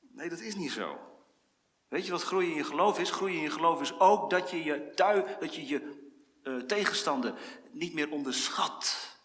Nee, 0.00 0.28
dat 0.28 0.40
is 0.40 0.54
niet 0.54 0.72
zo. 0.72 0.98
Weet 1.88 2.06
je 2.06 2.12
wat 2.12 2.22
groeien 2.22 2.50
in 2.50 2.56
je 2.56 2.64
geloof 2.64 2.98
is? 2.98 3.10
Groeien 3.10 3.36
in 3.36 3.42
je 3.42 3.50
geloof 3.50 3.80
is 3.80 3.98
ook 3.98 4.30
dat 4.30 4.50
je 4.50 4.64
je, 4.64 4.92
dat 5.40 5.54
je, 5.54 5.66
je 5.66 6.10
uh, 6.42 6.62
tegenstander 6.62 7.34
niet 7.70 7.94
meer 7.94 8.10
onderschat. 8.10 9.16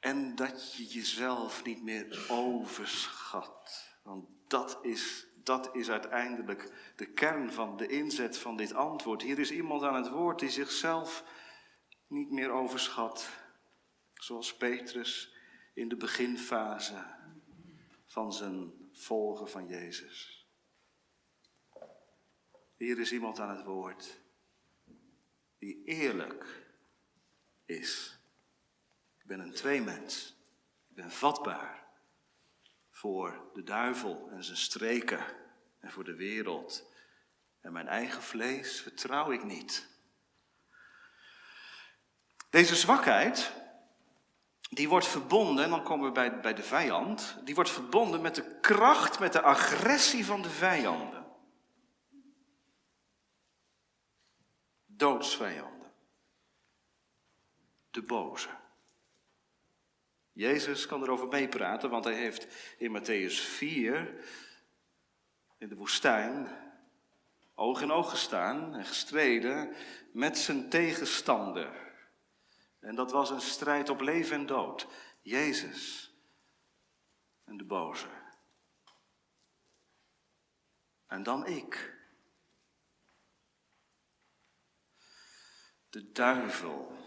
En 0.00 0.34
dat 0.34 0.74
je 0.76 0.86
jezelf 0.86 1.64
niet 1.64 1.82
meer 1.82 2.26
overschat. 2.28 3.90
Want 4.02 4.24
dat 4.46 4.78
is 4.82 5.26
dat 5.44 5.74
is 5.74 5.90
uiteindelijk 5.90 6.92
de 6.96 7.06
kern 7.06 7.52
van 7.52 7.76
de 7.76 7.86
inzet 7.86 8.38
van 8.38 8.56
dit 8.56 8.74
antwoord. 8.74 9.22
Hier 9.22 9.38
is 9.38 9.50
iemand 9.50 9.82
aan 9.82 9.94
het 9.94 10.08
woord 10.08 10.38
die 10.38 10.50
zichzelf 10.50 11.24
niet 12.06 12.30
meer 12.30 12.50
overschat, 12.50 13.30
zoals 14.14 14.56
Petrus 14.56 15.34
in 15.74 15.88
de 15.88 15.96
beginfase 15.96 17.04
van 18.06 18.32
zijn 18.32 18.72
volgen 18.92 19.48
van 19.48 19.66
Jezus. 19.66 20.46
Hier 22.76 22.98
is 22.98 23.12
iemand 23.12 23.38
aan 23.38 23.56
het 23.56 23.64
woord 23.64 24.20
die 25.58 25.84
eerlijk 25.84 26.66
is. 27.64 28.18
Ik 29.18 29.26
ben 29.26 29.40
een 29.40 29.52
tweemens. 29.52 30.36
Ik 30.88 30.94
ben 30.94 31.10
vatbaar 31.10 31.81
voor 33.02 33.50
de 33.52 33.62
duivel 33.62 34.28
en 34.30 34.44
zijn 34.44 34.56
streken 34.56 35.24
en 35.80 35.90
voor 35.90 36.04
de 36.04 36.14
wereld. 36.14 36.92
En 37.60 37.72
mijn 37.72 37.88
eigen 37.88 38.22
vlees 38.22 38.80
vertrouw 38.80 39.30
ik 39.30 39.44
niet. 39.44 39.88
Deze 42.50 42.76
zwakheid, 42.76 43.52
die 44.70 44.88
wordt 44.88 45.06
verbonden, 45.06 45.64
en 45.64 45.70
dan 45.70 45.82
komen 45.82 46.06
we 46.06 46.12
bij, 46.12 46.40
bij 46.40 46.54
de 46.54 46.62
vijand, 46.62 47.38
die 47.44 47.54
wordt 47.54 47.70
verbonden 47.70 48.20
met 48.20 48.34
de 48.34 48.58
kracht, 48.60 49.18
met 49.18 49.32
de 49.32 49.42
agressie 49.42 50.24
van 50.24 50.42
de 50.42 50.50
vijanden. 50.50 51.26
Doodsvijanden. 54.86 55.92
De 57.90 58.02
boze. 58.02 58.61
Jezus 60.32 60.86
kan 60.86 61.02
erover 61.02 61.28
meepraten, 61.28 61.90
want 61.90 62.04
hij 62.04 62.14
heeft 62.14 62.74
in 62.78 62.98
Matthäus 62.98 63.34
4 63.34 64.24
in 65.58 65.68
de 65.68 65.76
woestijn 65.76 66.48
oog 67.54 67.80
in 67.82 67.92
oog 67.92 68.10
gestaan 68.10 68.74
en 68.74 68.84
gestreden 68.84 69.74
met 70.12 70.38
zijn 70.38 70.68
tegenstander. 70.68 71.92
En 72.80 72.94
dat 72.94 73.12
was 73.12 73.30
een 73.30 73.40
strijd 73.40 73.88
op 73.88 74.00
leven 74.00 74.36
en 74.36 74.46
dood. 74.46 74.86
Jezus 75.20 76.12
en 77.44 77.56
de 77.56 77.64
boze. 77.64 78.08
En 81.06 81.22
dan 81.22 81.46
ik. 81.46 82.00
De 85.90 86.12
duivel 86.12 87.01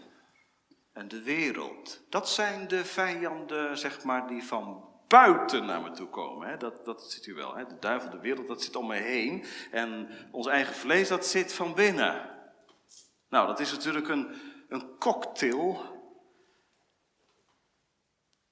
en 0.96 1.08
de 1.08 1.22
wereld. 1.22 2.00
Dat 2.08 2.28
zijn 2.28 2.68
de 2.68 2.84
vijanden, 2.84 3.78
zeg 3.78 4.04
maar, 4.04 4.28
die 4.28 4.44
van 4.44 4.88
buiten 5.08 5.66
naar 5.66 5.80
me 5.80 5.90
toe 5.90 6.08
komen. 6.08 6.48
Hè? 6.48 6.56
Dat, 6.56 6.84
dat 6.84 7.10
ziet 7.10 7.26
u 7.26 7.34
wel. 7.34 7.54
Hè? 7.54 7.66
De 7.66 7.78
duivel, 7.78 8.10
de 8.10 8.18
wereld, 8.18 8.46
dat 8.46 8.62
zit 8.62 8.76
om 8.76 8.86
me 8.86 8.96
heen. 8.96 9.44
En 9.70 10.08
ons 10.30 10.46
eigen 10.46 10.74
vlees, 10.74 11.08
dat 11.08 11.26
zit 11.26 11.52
van 11.52 11.74
binnen. 11.74 12.30
Nou, 13.28 13.46
dat 13.46 13.60
is 13.60 13.72
natuurlijk 13.72 14.08
een, 14.08 14.34
een 14.68 14.98
cocktail. 14.98 15.80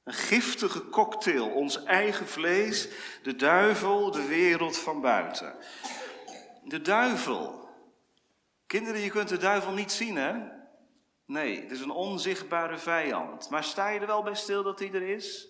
Een 0.04 0.12
giftige 0.12 0.88
cocktail. 0.88 1.50
Ons 1.50 1.84
eigen 1.84 2.26
vlees, 2.26 2.88
de 3.22 3.36
duivel, 3.36 4.10
de 4.10 4.26
wereld 4.26 4.78
van 4.78 5.00
buiten. 5.00 5.56
De 6.64 6.80
duivel. 6.80 7.68
Kinderen, 8.66 9.00
je 9.00 9.10
kunt 9.10 9.28
de 9.28 9.38
duivel 9.38 9.72
niet 9.72 9.92
zien, 9.92 10.16
hè? 10.16 10.53
Nee, 11.26 11.60
het 11.60 11.70
is 11.70 11.80
een 11.80 11.90
onzichtbare 11.90 12.78
vijand. 12.78 13.50
Maar 13.50 13.64
sta 13.64 13.88
je 13.88 14.00
er 14.00 14.06
wel 14.06 14.22
bij 14.22 14.34
stil 14.34 14.62
dat 14.62 14.78
hij 14.78 14.92
er 14.92 15.08
is? 15.08 15.48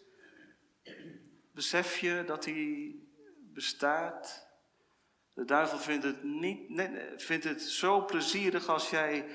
Besef 1.52 1.98
je 1.98 2.22
dat 2.26 2.44
hij 2.44 2.94
bestaat? 3.36 4.48
De 5.34 5.44
duivel 5.44 5.78
vindt 5.78 6.04
het, 6.04 6.22
niet, 6.22 6.88
vindt 7.16 7.44
het 7.44 7.62
zo 7.62 8.04
plezierig 8.04 8.68
als 8.68 8.90
jij 8.90 9.28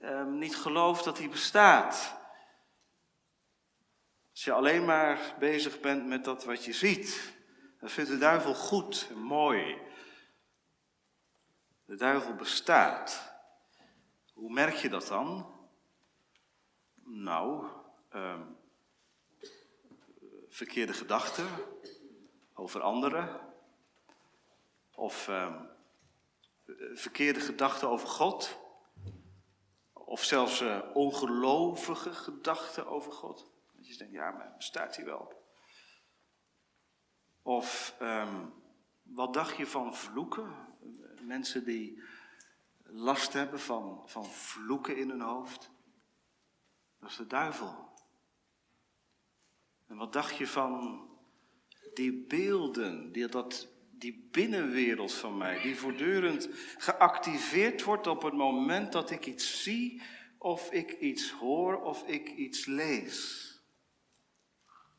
um, 0.00 0.38
niet 0.38 0.56
gelooft 0.56 1.04
dat 1.04 1.18
hij 1.18 1.28
bestaat. 1.28 2.16
Als 4.30 4.44
je 4.44 4.52
alleen 4.52 4.84
maar 4.84 5.34
bezig 5.38 5.80
bent 5.80 6.06
met 6.06 6.24
dat 6.24 6.44
wat 6.44 6.64
je 6.64 6.72
ziet, 6.72 7.32
dan 7.80 7.88
vindt 7.88 8.10
de 8.10 8.18
duivel 8.18 8.54
goed 8.54 9.06
en 9.10 9.18
mooi. 9.18 9.78
De 11.84 11.96
duivel 11.96 12.34
bestaat. 12.34 13.32
Hoe 14.34 14.52
merk 14.52 14.74
je 14.74 14.88
dat 14.88 15.06
dan? 15.06 15.57
Nou, 17.10 17.66
um, 18.14 18.56
verkeerde 20.48 20.92
gedachten 20.92 21.46
over 22.54 22.80
anderen. 22.80 23.40
Of 24.94 25.28
um, 25.28 25.68
verkeerde 26.94 27.40
gedachten 27.40 27.88
over 27.88 28.08
God. 28.08 28.58
Of 29.92 30.24
zelfs 30.24 30.60
uh, 30.60 30.80
ongelovige 30.94 32.12
gedachten 32.12 32.86
over 32.86 33.12
God. 33.12 33.50
Dat 33.76 33.88
je 33.88 33.96
denkt, 33.96 34.12
ja, 34.12 34.30
maar 34.30 34.54
bestaat 34.56 34.96
hij 34.96 35.04
wel? 35.04 35.42
Of 37.42 37.96
um, 38.00 38.54
wat 39.02 39.34
dacht 39.34 39.56
je 39.56 39.66
van 39.66 39.96
vloeken? 39.96 40.54
Mensen 41.20 41.64
die 41.64 42.02
last 42.82 43.32
hebben 43.32 43.60
van, 43.60 44.02
van 44.06 44.24
vloeken 44.24 44.96
in 44.96 45.08
hun 45.08 45.20
hoofd. 45.20 45.70
Dat 47.00 47.10
is 47.10 47.16
de 47.16 47.26
duivel. 47.26 47.88
En 49.86 49.96
wat 49.96 50.12
dacht 50.12 50.36
je 50.36 50.46
van 50.46 51.02
die 51.94 52.26
beelden, 52.26 53.12
die, 53.12 53.28
dat, 53.28 53.68
die 53.90 54.28
binnenwereld 54.30 55.12
van 55.12 55.36
mij, 55.36 55.62
die 55.62 55.76
voortdurend 55.76 56.48
geactiveerd 56.78 57.82
wordt 57.82 58.06
op 58.06 58.22
het 58.22 58.34
moment 58.34 58.92
dat 58.92 59.10
ik 59.10 59.26
iets 59.26 59.62
zie, 59.62 60.02
of 60.38 60.72
ik 60.72 60.92
iets 60.92 61.30
hoor, 61.30 61.82
of 61.82 62.06
ik 62.06 62.28
iets 62.28 62.66
lees. 62.66 63.46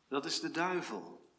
Dat 0.08 0.26
is 0.26 0.40
de 0.40 0.52
duivel. 0.52 1.32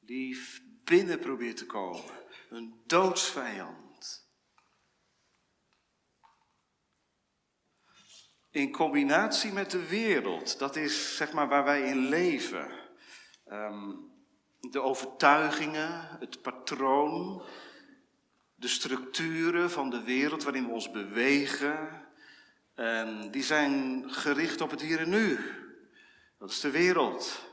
Die 0.00 0.38
binnen 0.84 1.18
probeert 1.18 1.56
te 1.56 1.66
komen. 1.66 2.04
Een 2.50 2.80
doodsvijand. 2.86 3.79
In 8.50 8.72
combinatie 8.72 9.52
met 9.52 9.70
de 9.70 9.86
wereld, 9.86 10.58
dat 10.58 10.76
is 10.76 11.16
zeg 11.16 11.32
maar 11.32 11.48
waar 11.48 11.64
wij 11.64 11.82
in 11.82 12.08
leven. 12.08 12.68
Ehm, 13.46 13.92
de 14.60 14.80
overtuigingen, 14.80 16.16
het 16.20 16.42
patroon, 16.42 17.42
de 18.54 18.68
structuren 18.68 19.70
van 19.70 19.90
de 19.90 20.02
wereld 20.02 20.42
waarin 20.42 20.66
we 20.66 20.72
ons 20.72 20.90
bewegen, 20.90 22.08
um, 22.76 23.30
die 23.30 23.42
zijn 23.42 24.04
gericht 24.06 24.60
op 24.60 24.70
het 24.70 24.80
hier 24.80 25.00
en 25.00 25.08
nu. 25.08 25.38
Dat 26.38 26.50
is 26.50 26.60
de 26.60 26.70
wereld. 26.70 27.50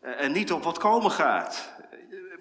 Eh, 0.00 0.20
en 0.20 0.32
niet 0.32 0.52
op 0.52 0.62
wat 0.62 0.78
komen 0.78 1.10
gaat. 1.10 1.73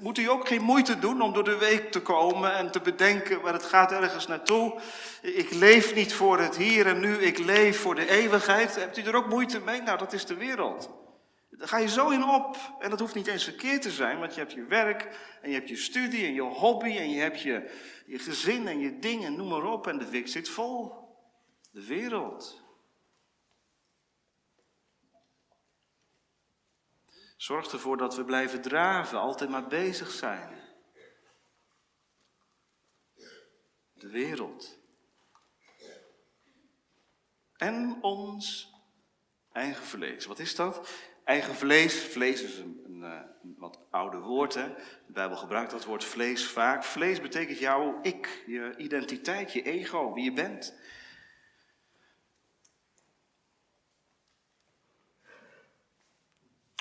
Moet 0.04 0.18
u 0.18 0.30
ook 0.30 0.48
geen 0.48 0.62
moeite 0.62 1.00
doen 1.00 1.22
om 1.22 1.34
door 1.34 1.44
de 1.44 1.58
week 1.58 1.92
te 1.92 2.02
komen 2.02 2.56
en 2.56 2.72
te 2.72 2.82
bedenken 2.82 3.42
waar 3.42 3.54
het 3.54 3.63
gaat 3.63 3.92
ergens 3.92 4.28
naartoe. 4.28 4.80
Ik 5.22 5.54
leef 5.54 5.96
niet 5.96 6.13
voor 6.13 6.39
het 6.39 6.58
hier 6.58 6.88
en 6.88 7.00
nu, 7.00 7.18
ik 7.18 7.38
leef 7.38 7.80
voor 7.80 7.96
de 7.96 8.10
eeuwigheid. 8.10 8.76
Hebt 8.76 8.98
u 8.98 9.02
er 9.02 9.16
ook 9.16 9.30
moeite 9.30 9.60
mee? 9.60 9.82
Nou, 9.82 9.98
dat 9.98 10.13
is 10.13 10.26
de 10.26 10.36
wereld. 10.36 10.89
Daar 11.50 11.68
ga 11.68 11.78
je 11.78 11.88
zo 11.88 12.10
in 12.10 12.24
op. 12.24 12.58
En 12.80 12.89
dat 12.89 13.00
hoeft 13.00 13.16
niet 13.16 13.28
eens 13.28 13.44
verkeerd 13.44 13.82
te 13.82 13.92
zijn, 13.92 14.20
want 14.20 14.34
je 14.34 14.39
hebt 14.39 14.54
je 14.54 14.66
werk 14.66 15.08
en 15.42 15.50
je 15.50 15.56
hebt 15.56 15.70
je 15.70 15.76
studie 15.76 16.26
en 16.26 16.34
je 16.34 16.42
hobby 16.42 16.98
en 16.98 17.10
je 17.10 17.22
hebt 17.22 17.42
je, 17.42 17.70
je 18.06 18.20
gezin 18.20 18.68
en 18.68 18.80
je 18.80 19.00
dingen, 19.00 19.36
noem 19.36 19.48
maar 19.48 19.72
op. 19.72 19.88
En 19.88 19.98
de 19.98 20.10
week 20.10 20.28
zit 20.28 20.50
vol. 20.50 20.92
De 21.72 21.86
wereld. 21.86 22.62
Zorg 27.44 27.72
ervoor 27.72 27.98
dat 27.98 28.16
we 28.16 28.24
blijven 28.24 28.62
draven, 28.62 29.20
altijd 29.20 29.50
maar 29.50 29.68
bezig 29.68 30.12
zijn. 30.12 30.50
De 33.94 34.10
wereld. 34.10 34.80
En 37.56 37.98
ons 38.02 38.72
eigen 39.52 39.84
vlees. 39.84 40.26
Wat 40.26 40.40
is 40.40 40.56
dat? 40.56 40.90
Eigen 41.24 41.56
vlees. 41.56 42.04
Vlees 42.04 42.42
is 42.42 42.58
een, 42.58 43.04
eh, 43.04 43.20
wat 43.58 43.80
oude 43.90 44.18
woord. 44.18 44.54
Hè? 44.54 44.68
De 45.06 45.14
Bijbel 45.14 45.38
gebruikt 45.38 45.72
dat 45.72 45.86
woord 45.86 46.04
vlees 46.04 46.48
vaak. 46.48 46.84
Vlees 46.84 47.22
betekent 47.22 47.60
jouw 47.60 48.00
ik, 48.02 48.44
je 48.46 48.74
identiteit, 48.78 49.54
je 49.54 49.62
ego, 49.62 50.14
wie 50.14 50.24
je 50.24 50.34
bent. 50.34 50.74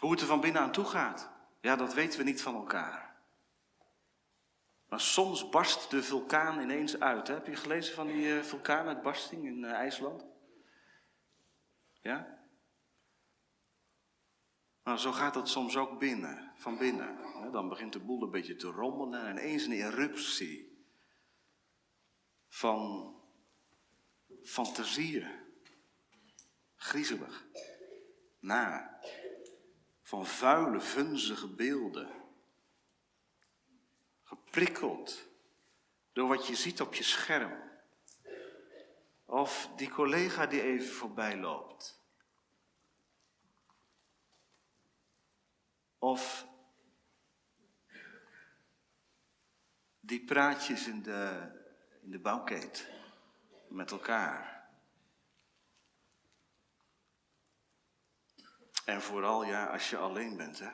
Hoe 0.02 0.10
het 0.10 0.20
er 0.20 0.26
van 0.26 0.40
binnen 0.40 0.62
aan 0.62 0.72
toe 0.72 0.84
gaat, 0.84 1.30
ja, 1.60 1.76
dat 1.76 1.94
weten 1.94 2.18
we 2.18 2.24
niet 2.24 2.42
van 2.42 2.54
elkaar. 2.54 3.16
Maar 4.88 5.00
soms 5.00 5.48
barst 5.48 5.90
de 5.90 6.02
vulkaan 6.02 6.60
ineens 6.60 7.00
uit. 7.00 7.28
Hè? 7.28 7.34
Heb 7.34 7.46
je 7.46 7.56
gelezen 7.56 7.94
van 7.94 8.06
die 8.06 8.26
uh, 8.26 8.42
vulkaanuitbarsting 8.42 9.44
in 9.44 9.58
uh, 9.62 9.70
IJsland? 9.72 10.26
Ja? 12.00 12.44
Nou, 14.84 14.98
zo 14.98 15.12
gaat 15.12 15.34
dat 15.34 15.48
soms 15.48 15.76
ook 15.76 15.98
binnen, 15.98 16.52
van 16.54 16.78
binnen. 16.78 17.18
Dan 17.52 17.68
begint 17.68 17.92
de 17.92 18.00
boel 18.00 18.22
een 18.22 18.30
beetje 18.30 18.56
te 18.56 18.68
rommelen 18.68 19.26
en 19.26 19.36
ineens 19.36 19.64
een 19.64 19.72
eruptie 19.72 20.86
van 22.48 23.14
fantasieën. 24.42 25.30
Griezelig. 26.76 27.46
Na 28.40 29.00
van 30.12 30.26
vuile, 30.26 30.80
vunzige 30.80 31.48
beelden. 31.48 32.10
Geprikkeld 34.22 35.28
door 36.12 36.28
wat 36.28 36.46
je 36.46 36.54
ziet 36.54 36.80
op 36.80 36.94
je 36.94 37.02
scherm. 37.02 37.70
Of 39.24 39.70
die 39.76 39.88
collega 39.88 40.46
die 40.46 40.62
even 40.62 40.94
voorbij 40.94 41.36
loopt. 41.36 42.00
Of 45.98 46.46
die 50.00 50.24
praatjes 50.24 50.86
in 50.86 51.02
de, 51.02 51.50
in 52.02 52.10
de 52.10 52.18
bouwkeet 52.18 52.88
met 53.68 53.90
elkaar. 53.90 54.51
En 58.84 59.02
vooral 59.02 59.44
ja, 59.44 59.66
als 59.66 59.90
je 59.90 59.96
alleen 59.96 60.36
bent, 60.36 60.58
hè. 60.58 60.70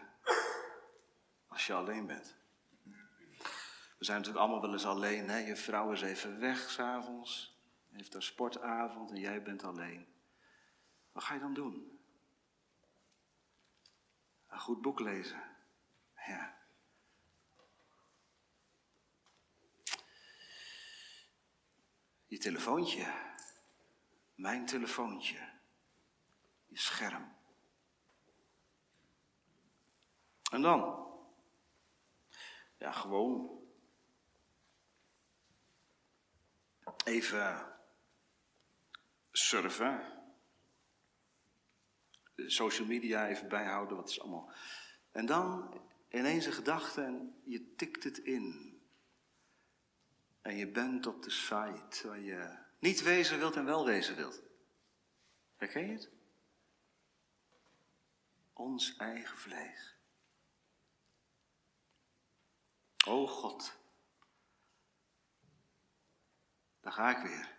Als 1.48 1.66
je 1.66 1.74
alleen 1.74 2.06
bent. 2.06 2.36
We 3.98 4.04
zijn 4.04 4.18
natuurlijk 4.18 4.44
allemaal 4.44 4.62
wel 4.62 4.72
eens 4.72 4.86
alleen, 4.86 5.28
hè. 5.28 5.38
Je 5.38 5.56
vrouw 5.56 5.92
is 5.92 6.02
even 6.02 6.40
weg 6.40 6.70
s'avonds, 6.70 7.58
heeft 7.90 8.14
een 8.14 8.22
sportavond 8.22 9.10
en 9.10 9.20
jij 9.20 9.42
bent 9.42 9.64
alleen. 9.64 10.06
Wat 11.12 11.24
ga 11.24 11.34
je 11.34 11.40
dan 11.40 11.54
doen? 11.54 12.00
Een 14.48 14.60
goed 14.60 14.80
boek 14.80 15.00
lezen. 15.00 15.42
Ja. 16.26 16.56
Je 22.26 22.38
telefoontje. 22.38 23.12
Mijn 24.34 24.66
telefoontje. 24.66 25.48
Je 26.66 26.78
scherm. 26.78 27.37
En 30.50 30.62
dan? 30.62 31.06
Ja, 32.78 32.92
gewoon. 32.92 33.60
Even 37.04 37.76
surfen. 39.30 40.16
Social 42.36 42.86
media 42.86 43.28
even 43.28 43.48
bijhouden, 43.48 43.96
wat 43.96 44.08
is 44.08 44.20
allemaal. 44.20 44.52
En 45.12 45.26
dan 45.26 45.80
ineens 46.08 46.46
een 46.46 46.52
gedachte 46.52 47.02
en 47.02 47.40
je 47.44 47.74
tikt 47.74 48.04
het 48.04 48.18
in. 48.18 48.76
En 50.42 50.56
je 50.56 50.70
bent 50.70 51.06
op 51.06 51.22
de 51.22 51.30
site 51.30 52.08
waar 52.08 52.20
je 52.20 52.58
niet 52.78 53.02
wezen 53.02 53.38
wilt 53.38 53.56
en 53.56 53.64
wel 53.64 53.86
wezen 53.86 54.16
wilt. 54.16 54.42
Herken 55.56 55.86
je 55.86 55.92
het? 55.92 56.10
Ons 58.52 58.96
eigen 58.96 59.38
vlees. 59.38 59.97
Oh 63.08 63.28
God, 63.28 63.72
daar 66.80 66.92
ga 66.92 67.16
ik 67.16 67.22
weer. 67.22 67.56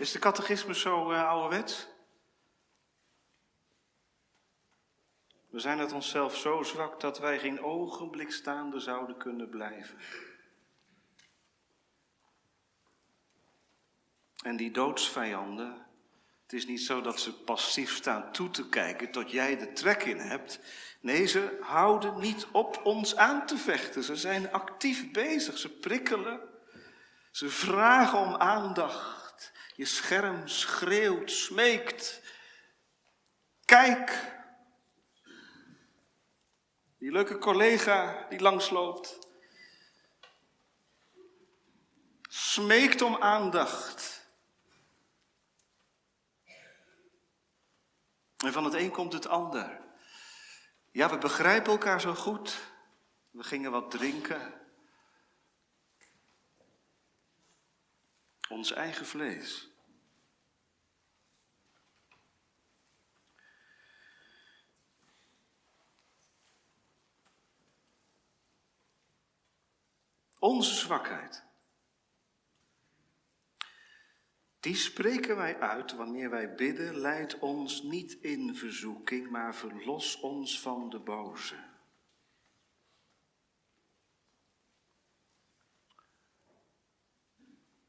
Is 0.00 0.12
de 0.12 0.18
catechismus 0.18 0.80
zo 0.80 1.12
uh, 1.12 1.28
ouderwets? 1.28 1.88
We 5.48 5.58
zijn 5.58 5.78
het 5.78 5.92
onszelf 5.92 6.36
zo 6.36 6.62
zwak 6.62 7.00
dat 7.00 7.18
wij 7.18 7.38
geen 7.38 7.62
ogenblik 7.62 8.32
staande 8.32 8.80
zouden 8.80 9.16
kunnen 9.16 9.48
blijven. 9.48 9.98
En 14.42 14.56
die 14.56 14.70
doodsvijanden, 14.70 15.86
het 16.42 16.52
is 16.52 16.66
niet 16.66 16.82
zo 16.82 17.00
dat 17.00 17.20
ze 17.20 17.42
passief 17.42 17.94
staan 17.94 18.32
toe 18.32 18.50
te 18.50 18.68
kijken 18.68 19.10
tot 19.10 19.30
jij 19.30 19.56
de 19.56 19.72
trek 19.72 20.02
in 20.02 20.18
hebt. 20.18 20.60
Nee, 21.06 21.26
ze 21.26 21.58
houden 21.60 22.20
niet 22.20 22.46
op 22.52 22.80
ons 22.84 23.16
aan 23.16 23.46
te 23.46 23.56
vechten. 23.56 24.02
Ze 24.02 24.16
zijn 24.16 24.52
actief 24.52 25.12
bezig. 25.12 25.58
Ze 25.58 25.68
prikkelen. 25.68 26.40
Ze 27.30 27.50
vragen 27.50 28.18
om 28.18 28.34
aandacht. 28.34 29.52
Je 29.74 29.84
scherm 29.84 30.48
schreeuwt, 30.48 31.30
smeekt. 31.30 32.22
Kijk. 33.64 34.34
Die 36.98 37.12
leuke 37.12 37.38
collega 37.38 38.26
die 38.28 38.40
langsloopt. 38.40 39.18
Smeekt 42.28 43.02
om 43.02 43.16
aandacht. 43.16 44.26
En 48.36 48.52
van 48.52 48.64
het 48.64 48.74
een 48.74 48.90
komt 48.90 49.12
het 49.12 49.26
ander. 49.26 49.85
Ja, 50.96 51.10
we 51.10 51.18
begrijpen 51.18 51.72
elkaar 51.72 52.00
zo 52.00 52.14
goed. 52.14 52.72
We 53.30 53.42
gingen 53.42 53.70
wat 53.70 53.90
drinken. 53.90 54.60
Ons 58.48 58.72
eigen 58.72 59.06
vlees. 59.06 59.70
Onze 70.38 70.74
zwakheid. 70.74 71.45
Die 74.66 74.74
spreken 74.74 75.36
wij 75.36 75.60
uit 75.60 75.92
wanneer 75.92 76.30
wij 76.30 76.54
bidden, 76.54 76.96
leid 76.96 77.38
ons 77.38 77.82
niet 77.82 78.12
in 78.20 78.56
verzoeking, 78.56 79.30
maar 79.30 79.54
verlos 79.54 80.20
ons 80.20 80.60
van 80.60 80.90
de 80.90 80.98
boze. 80.98 81.54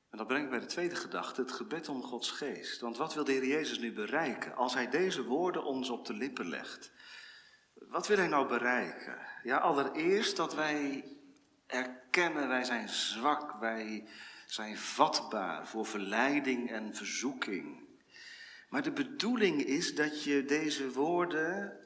En 0.09 0.17
dat 0.17 0.27
brengt 0.27 0.49
bij 0.49 0.59
de 0.59 0.65
tweede 0.65 0.95
gedachte, 0.95 1.41
het 1.41 1.51
gebed 1.51 1.89
om 1.89 2.03
Gods 2.03 2.31
geest. 2.31 2.81
Want 2.81 2.97
wat 2.97 3.13
wil 3.13 3.23
de 3.23 3.31
Heer 3.31 3.45
Jezus 3.45 3.79
nu 3.79 3.93
bereiken 3.93 4.55
als 4.55 4.73
Hij 4.73 4.89
deze 4.89 5.23
woorden 5.23 5.63
ons 5.63 5.89
op 5.89 6.05
de 6.05 6.13
lippen 6.13 6.49
legt? 6.49 6.91
Wat 7.73 8.07
wil 8.07 8.17
Hij 8.17 8.27
nou 8.27 8.47
bereiken? 8.47 9.17
Ja, 9.43 9.57
allereerst 9.57 10.35
dat 10.37 10.55
wij 10.55 11.03
erkennen, 11.67 12.47
wij 12.47 12.63
zijn 12.63 12.89
zwak, 12.89 13.59
wij 13.59 14.07
zijn 14.47 14.77
vatbaar 14.77 15.67
voor 15.67 15.85
verleiding 15.85 16.71
en 16.71 16.95
verzoeking. 16.95 17.85
Maar 18.69 18.83
de 18.83 18.91
bedoeling 18.91 19.63
is 19.63 19.95
dat 19.95 20.23
je 20.23 20.45
deze 20.45 20.91
woorden 20.91 21.79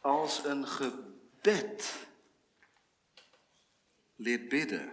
als 0.00 0.44
een 0.44 0.66
gebed 0.66 2.06
leert 4.16 4.48
bidden. 4.48 4.92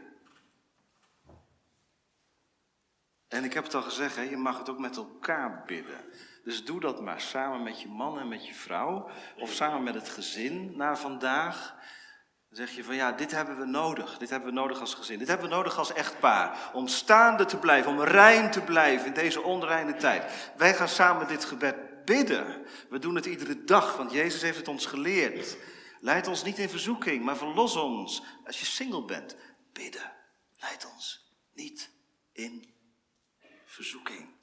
En 3.28 3.44
ik 3.44 3.54
heb 3.54 3.64
het 3.64 3.76
al 3.76 3.82
gezegd, 3.82 4.16
je 4.16 4.38
mag 4.38 4.58
het 4.58 4.70
ook 4.70 4.80
met 4.80 4.98
elkaar 4.98 5.64
bidden. 5.66 6.06
Dus 6.44 6.66
doe 6.66 6.80
dat 6.80 7.02
maar 7.02 7.22
samen 7.22 7.64
met 7.64 7.82
je 7.82 7.88
man 7.88 8.20
en 8.20 8.28
met 8.28 8.48
je 8.48 8.54
vrouw. 8.54 9.10
Of 9.38 9.54
samen 9.54 9.84
met 9.84 9.96
het 9.96 10.10
gezin 10.10 10.78
na 10.78 10.96
vandaag. 10.96 11.76
Dan 12.52 12.66
zeg 12.66 12.76
je 12.76 12.84
van 12.84 12.96
ja, 12.96 13.12
dit 13.12 13.32
hebben 13.32 13.58
we 13.58 13.66
nodig. 13.66 14.18
Dit 14.18 14.30
hebben 14.30 14.50
we 14.50 14.56
nodig 14.56 14.80
als 14.80 14.94
gezin. 14.94 15.20
Dit 15.20 15.28
hebben 15.28 15.50
we 15.50 15.56
nodig 15.56 15.78
als 15.78 15.94
echtpaar. 15.94 16.72
Om 16.74 16.88
staande 16.88 17.46
te 17.46 17.58
blijven, 17.58 17.92
om 17.92 18.02
rein 18.02 18.52
te 18.52 18.62
blijven 18.62 19.08
in 19.08 19.14
deze 19.14 19.42
onreine 19.42 19.96
tijd. 19.96 20.52
Wij 20.58 20.74
gaan 20.74 20.88
samen 20.88 21.28
dit 21.28 21.46
gebed 21.46 22.06
bidden. 22.06 22.66
We 22.90 23.00
doen 23.00 23.16
het 23.16 23.26
iedere 23.26 23.64
dag, 23.64 23.98
want 23.98 24.12
Jezus 24.12 24.42
heeft 24.42 24.58
het 24.58 24.68
ons 24.68 24.86
geleerd. 24.86 25.58
Leid 26.00 26.28
ons 26.28 26.44
niet 26.44 26.58
in 26.58 26.70
verzoeking, 26.70 27.24
maar 27.24 27.38
verlos 27.38 27.76
ons. 27.76 28.24
Als 28.46 28.60
je 28.60 28.66
single 28.66 29.06
bent, 29.06 29.36
bidden. 29.74 30.12
Leid 30.60 30.88
ons 30.94 31.36
niet 31.54 31.90
in 32.32 32.74
verzoeking. 33.66 34.41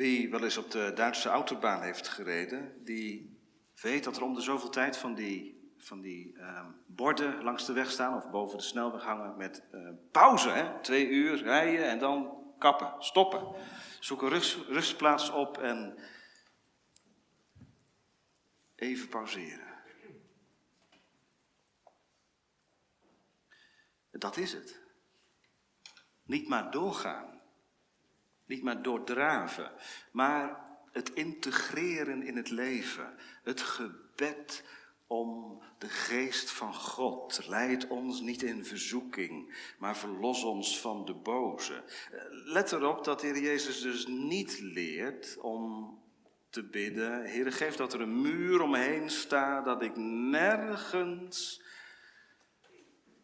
Wie 0.00 0.30
wel 0.30 0.44
eens 0.44 0.56
op 0.56 0.70
de 0.70 0.92
Duitse 0.94 1.28
autobaan 1.28 1.82
heeft 1.82 2.08
gereden, 2.08 2.84
die 2.84 3.38
weet 3.80 4.04
dat 4.04 4.16
er 4.16 4.22
om 4.22 4.34
de 4.34 4.40
zoveel 4.40 4.70
tijd 4.70 4.96
van 4.96 5.14
die, 5.14 5.72
van 5.78 6.00
die 6.00 6.34
uh, 6.36 6.66
borden 6.86 7.42
langs 7.42 7.66
de 7.66 7.72
weg 7.72 7.90
staan 7.90 8.16
of 8.16 8.30
boven 8.30 8.58
de 8.58 8.64
snelweg 8.64 9.02
hangen 9.02 9.36
met 9.36 9.62
uh, 9.72 9.88
pauze. 10.10 10.50
Hè? 10.50 10.80
Twee 10.80 11.08
uur 11.08 11.42
rijden 11.42 11.88
en 11.88 11.98
dan 11.98 12.42
kappen, 12.58 12.94
stoppen. 12.98 13.54
Zoek 14.00 14.22
een 14.22 14.28
rust, 14.28 14.56
rustplaats 14.66 15.30
op 15.30 15.58
en 15.58 15.98
even 18.74 19.08
pauzeren. 19.08 19.74
Dat 24.10 24.36
is 24.36 24.52
het. 24.52 24.80
Niet 26.22 26.48
maar 26.48 26.70
doorgaan. 26.70 27.39
Niet 28.50 28.62
maar 28.62 28.82
doordraven. 28.82 29.72
Maar 30.12 30.68
het 30.92 31.12
integreren 31.12 32.22
in 32.22 32.36
het 32.36 32.50
leven. 32.50 33.14
Het 33.42 33.60
gebed 33.60 34.64
om 35.06 35.62
de 35.78 35.88
geest 35.88 36.50
van 36.50 36.74
God. 36.74 37.46
Leid 37.46 37.86
ons 37.86 38.20
niet 38.20 38.42
in 38.42 38.64
verzoeking, 38.64 39.56
maar 39.78 39.96
verlos 39.96 40.42
ons 40.42 40.80
van 40.80 41.04
de 41.04 41.14
boze. 41.14 41.84
Let 42.30 42.72
erop 42.72 43.04
dat 43.04 43.20
de 43.20 43.26
Heer 43.26 43.40
Jezus 43.40 43.80
dus 43.80 44.06
niet 44.06 44.60
leert 44.60 45.38
om 45.38 45.94
te 46.48 46.62
bidden. 46.62 47.24
Heer, 47.24 47.52
geef 47.52 47.76
dat 47.76 47.92
er 47.92 48.00
een 48.00 48.20
muur 48.20 48.60
omheen 48.60 49.10
staat, 49.10 49.64
dat 49.64 49.82
ik 49.82 49.96
nergens 49.96 51.62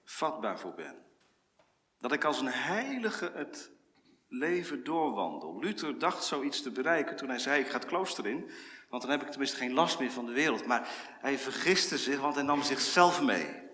vatbaar 0.04 0.60
voor 0.60 0.74
ben. 0.74 0.96
Dat 1.98 2.12
ik 2.12 2.24
als 2.24 2.40
een 2.40 2.46
heilige 2.46 3.30
het 3.34 3.74
leven 4.38 4.84
doorwandel. 4.84 5.58
Luther 5.58 5.98
dacht 5.98 6.24
zoiets 6.24 6.62
te 6.62 6.70
bereiken 6.70 7.16
toen 7.16 7.28
hij 7.28 7.38
zei: 7.38 7.60
Ik 7.60 7.68
ga 7.68 7.78
het 7.78 7.86
klooster 7.86 8.26
in, 8.26 8.50
want 8.88 9.02
dan 9.02 9.10
heb 9.10 9.22
ik 9.22 9.28
tenminste 9.28 9.56
geen 9.56 9.72
last 9.72 9.98
meer 9.98 10.12
van 10.12 10.26
de 10.26 10.32
wereld. 10.32 10.66
Maar 10.66 10.88
hij 11.20 11.38
vergiste 11.38 11.98
zich, 11.98 12.20
want 12.20 12.34
hij 12.34 12.44
nam 12.44 12.62
zichzelf 12.62 13.22
mee. 13.22 13.64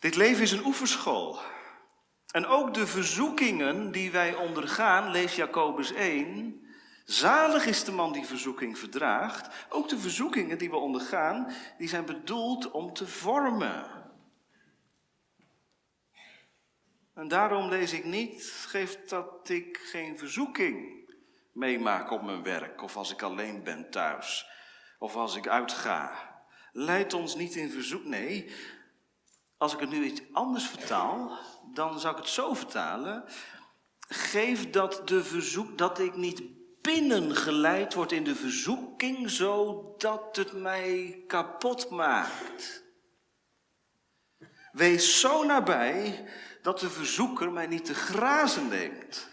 Dit 0.00 0.16
leven 0.16 0.42
is 0.42 0.52
een 0.52 0.66
oefenschool. 0.66 1.38
En 2.28 2.46
ook 2.46 2.74
de 2.74 2.86
verzoekingen 2.86 3.92
die 3.92 4.10
wij 4.10 4.34
ondergaan, 4.34 5.10
lees 5.10 5.36
Jacobus 5.36 5.92
1, 5.92 6.66
Zalig 7.08 7.66
is 7.66 7.84
de 7.84 7.92
man 7.92 8.12
die 8.12 8.26
verzoeking 8.26 8.78
verdraagt. 8.78 9.54
Ook 9.68 9.88
de 9.88 9.98
verzoekingen 9.98 10.58
die 10.58 10.70
we 10.70 10.76
ondergaan, 10.76 11.52
die 11.78 11.88
zijn 11.88 12.04
bedoeld 12.04 12.70
om 12.70 12.92
te 12.92 13.06
vormen. 13.06 13.97
En 17.18 17.28
daarom 17.28 17.68
lees 17.68 17.92
ik 17.92 18.04
niet, 18.04 18.52
geeft 18.66 19.08
dat 19.08 19.48
ik 19.48 19.78
geen 19.82 20.18
verzoeking 20.18 21.06
meemaak 21.52 22.10
op 22.10 22.22
mijn 22.22 22.42
werk, 22.42 22.82
of 22.82 22.96
als 22.96 23.12
ik 23.12 23.22
alleen 23.22 23.62
ben 23.64 23.90
thuis, 23.90 24.46
of 24.98 25.16
als 25.16 25.36
ik 25.36 25.48
uitga. 25.48 26.12
Leid 26.72 27.14
ons 27.14 27.34
niet 27.34 27.54
in 27.54 27.70
verzoek. 27.70 28.04
Nee, 28.04 28.52
als 29.56 29.74
ik 29.74 29.80
het 29.80 29.90
nu 29.90 30.04
iets 30.04 30.22
anders 30.32 30.66
vertaal, 30.66 31.38
dan 31.74 32.00
zou 32.00 32.14
ik 32.14 32.20
het 32.20 32.30
zo 32.30 32.54
vertalen. 32.54 33.24
Geef 34.08 34.70
dat 34.70 35.08
de 35.08 35.24
verzoek 35.24 35.78
dat 35.78 35.98
ik 35.98 36.16
niet 36.16 36.42
binnengeleid 36.82 37.94
wordt 37.94 38.12
in 38.12 38.24
de 38.24 38.34
verzoeking, 38.34 39.30
zodat 39.30 40.36
het 40.36 40.52
mij 40.52 41.22
kapot 41.26 41.90
maakt. 41.90 42.84
Wees 44.72 45.20
zo 45.20 45.44
nabij 45.44 46.28
dat 46.68 46.80
de 46.80 46.90
verzoeker 46.90 47.52
mij 47.52 47.66
niet 47.66 47.84
te 47.84 47.94
grazen 47.94 48.68
neemt. 48.68 49.28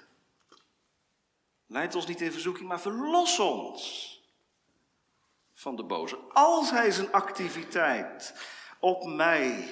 Leid 1.65 1.95
ons 1.95 2.07
niet 2.07 2.21
in 2.21 2.31
verzoeking, 2.31 2.67
maar 2.67 2.81
verlos 2.81 3.39
ons 3.39 3.83
van 5.53 5.75
de 5.75 5.83
boze. 5.83 6.15
Als 6.15 6.71
hij 6.71 6.91
zijn 6.91 7.11
activiteit 7.11 8.35
op 8.79 9.05
mij 9.05 9.69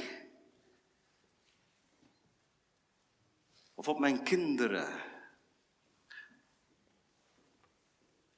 of 3.76 3.88
op 3.88 4.00
mijn 4.00 4.24
kinderen 4.24 5.12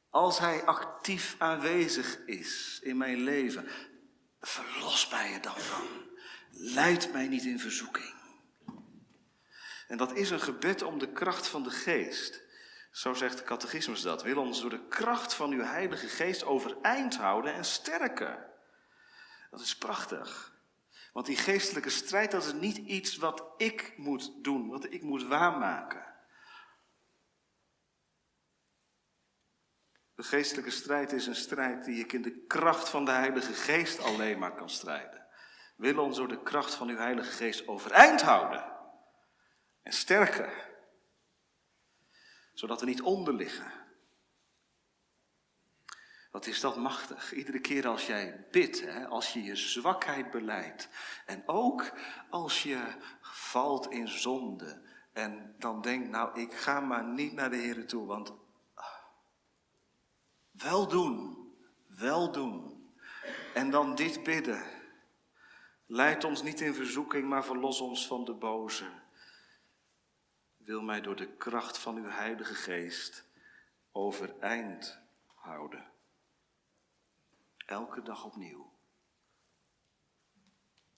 Als 0.09 0.39
Hij 0.39 0.65
actief 0.65 1.35
aanwezig 1.37 2.25
is 2.25 2.79
in 2.83 2.97
mijn 2.97 3.17
leven, 3.17 3.67
verlos 4.39 5.09
mij 5.09 5.33
er 5.33 5.41
dan 5.41 5.57
van. 5.57 5.87
Leid 6.51 7.11
mij 7.11 7.27
niet 7.27 7.45
in 7.45 7.59
verzoeking. 7.59 8.14
En 9.87 9.97
dat 9.97 10.13
is 10.13 10.29
een 10.29 10.39
gebed 10.39 10.81
om 10.81 10.99
de 10.99 11.11
kracht 11.11 11.47
van 11.47 11.63
de 11.63 11.69
geest. 11.69 12.43
Zo 12.91 13.13
zegt 13.13 13.37
de 13.37 13.43
catechismus 13.43 14.01
dat. 14.01 14.23
Wil 14.23 14.37
ons 14.37 14.61
door 14.61 14.69
de 14.69 14.87
kracht 14.87 15.33
van 15.33 15.51
uw 15.51 15.63
Heilige 15.63 16.07
Geest 16.07 16.43
overeind 16.43 17.17
houden 17.17 17.53
en 17.53 17.65
sterken. 17.65 18.45
Dat 19.51 19.59
is 19.59 19.77
prachtig. 19.77 20.53
Want 21.13 21.25
die 21.25 21.37
geestelijke 21.37 21.89
strijd, 21.89 22.31
dat 22.31 22.45
is 22.45 22.53
niet 22.53 22.77
iets 22.77 23.17
wat 23.17 23.43
ik 23.57 23.93
moet 23.97 24.43
doen, 24.43 24.69
wat 24.69 24.93
ik 24.93 25.01
moet 25.01 25.23
waarmaken. 25.23 26.13
De 30.15 30.23
geestelijke 30.23 30.71
strijd 30.71 31.11
is 31.11 31.27
een 31.27 31.35
strijd 31.35 31.85
die 31.85 31.99
ik 31.99 32.13
in 32.13 32.21
de 32.21 32.45
kracht 32.47 32.89
van 32.89 33.05
de 33.05 33.11
Heilige 33.11 33.53
Geest 33.53 33.99
alleen 33.99 34.39
maar 34.39 34.55
kan 34.55 34.69
strijden. 34.69 35.25
Wil 35.75 35.99
ons 35.99 36.17
door 36.17 36.27
de 36.27 36.43
kracht 36.43 36.73
van 36.73 36.89
uw 36.89 36.97
Heilige 36.97 37.31
Geest 37.31 37.67
overeind 37.67 38.21
houden 38.21 38.74
en 39.85 39.93
sterken, 39.93 40.49
zodat 42.53 42.79
we 42.79 42.85
niet 42.85 43.01
onder 43.01 43.33
liggen. 43.33 43.71
Wat 46.31 46.45
is 46.45 46.59
dat 46.59 46.75
machtig? 46.75 47.33
Iedere 47.33 47.59
keer 47.59 47.87
als 47.87 48.05
jij 48.05 48.47
bidt, 48.51 48.81
hè, 48.81 49.07
als 49.07 49.33
je 49.33 49.43
je 49.43 49.55
zwakheid 49.55 50.31
beleidt 50.31 50.89
en 51.25 51.43
ook 51.45 51.91
als 52.29 52.63
je 52.63 52.95
valt 53.21 53.91
in 53.91 54.07
zonde 54.07 54.81
en 55.13 55.55
dan 55.59 55.81
denkt, 55.81 56.09
nou 56.09 56.41
ik 56.41 56.53
ga 56.53 56.79
maar 56.79 57.03
niet 57.03 57.33
naar 57.33 57.49
de 57.49 57.55
Heer 57.55 57.87
toe, 57.87 58.05
want 58.05 58.33
wel 60.51 60.87
doen, 60.87 61.47
wel 61.87 62.31
doen. 62.31 62.73
En 63.53 63.69
dan 63.69 63.95
dit 63.95 64.23
bidden. 64.23 64.63
Leid 65.85 66.23
ons 66.23 66.43
niet 66.43 66.61
in 66.61 66.73
verzoeking, 66.73 67.27
maar 67.27 67.45
verlos 67.45 67.81
ons 67.81 68.07
van 68.07 68.25
de 68.25 68.33
boze. 68.33 69.03
Wil 70.65 70.81
mij 70.81 71.01
door 71.01 71.15
de 71.15 71.35
kracht 71.35 71.77
van 71.77 71.95
uw 71.95 72.09
Heilige 72.09 72.55
Geest 72.55 73.25
overeind 73.91 74.99
houden. 75.25 75.91
Elke 77.65 78.01
dag 78.01 78.25
opnieuw. 78.25 78.73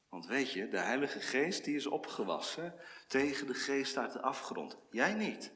Want 0.10 0.26
weet 0.26 0.52
je, 0.52 0.68
de 0.68 0.78
Heilige 0.78 1.20
Geest 1.20 1.64
die 1.64 1.76
is 1.76 1.88
opgewassen 1.88 2.80
tegen 3.08 3.48
de 3.48 3.54
geest 3.54 3.98
uit 3.98 4.14
de 4.14 4.22
afgrond. 4.22 4.78
Jij 4.90 5.14
niet. 5.14 5.52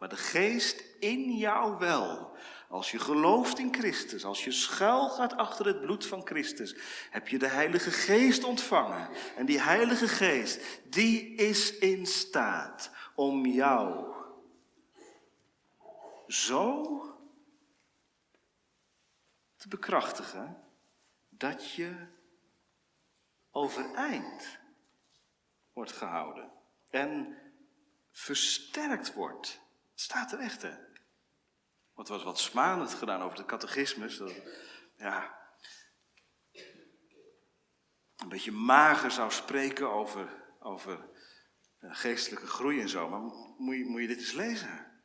Maar 0.00 0.08
de 0.08 0.16
geest 0.16 0.84
in 0.98 1.36
jou 1.36 1.78
wel. 1.78 2.36
Als 2.68 2.90
je 2.90 2.98
gelooft 2.98 3.58
in 3.58 3.74
Christus, 3.74 4.24
als 4.24 4.44
je 4.44 4.52
schuil 4.52 5.08
gaat 5.08 5.36
achter 5.36 5.66
het 5.66 5.80
bloed 5.80 6.06
van 6.06 6.26
Christus, 6.26 6.76
heb 7.10 7.28
je 7.28 7.38
de 7.38 7.46
Heilige 7.48 7.90
Geest 7.90 8.44
ontvangen. 8.44 9.08
En 9.36 9.46
die 9.46 9.60
Heilige 9.60 10.08
Geest, 10.08 10.60
die 10.84 11.34
is 11.34 11.78
in 11.78 12.06
staat 12.06 12.90
om 13.14 13.46
jou 13.46 14.14
zo 16.26 16.84
te 19.56 19.68
bekrachtigen 19.68 20.62
dat 21.28 21.70
je 21.70 22.06
overeind 23.50 24.58
wordt 25.72 25.92
gehouden 25.92 26.50
en 26.90 27.36
versterkt 28.10 29.14
wordt. 29.14 29.68
Het 30.00 30.08
staat 30.08 30.32
er 30.32 30.38
echt, 30.38 30.62
hè? 30.62 30.74
Want 31.92 32.08
er 32.08 32.14
was 32.14 32.24
wat 32.24 32.38
smanend 32.38 32.94
gedaan 32.94 33.22
over 33.22 33.36
de 33.36 33.44
catechismus. 33.44 34.16
Dat, 34.16 34.32
ja, 34.96 35.38
een 38.16 38.28
beetje 38.28 38.52
mager 38.52 39.10
zou 39.10 39.30
spreken 39.30 39.90
over, 39.90 40.54
over 40.60 41.10
eh, 41.78 41.94
geestelijke 41.94 42.46
groei 42.46 42.80
en 42.80 42.88
zo. 42.88 43.08
Maar 43.08 43.20
moet 43.58 43.76
je, 43.76 43.84
moet 43.84 44.00
je 44.00 44.06
dit 44.06 44.18
eens 44.18 44.32
lezen? 44.32 45.02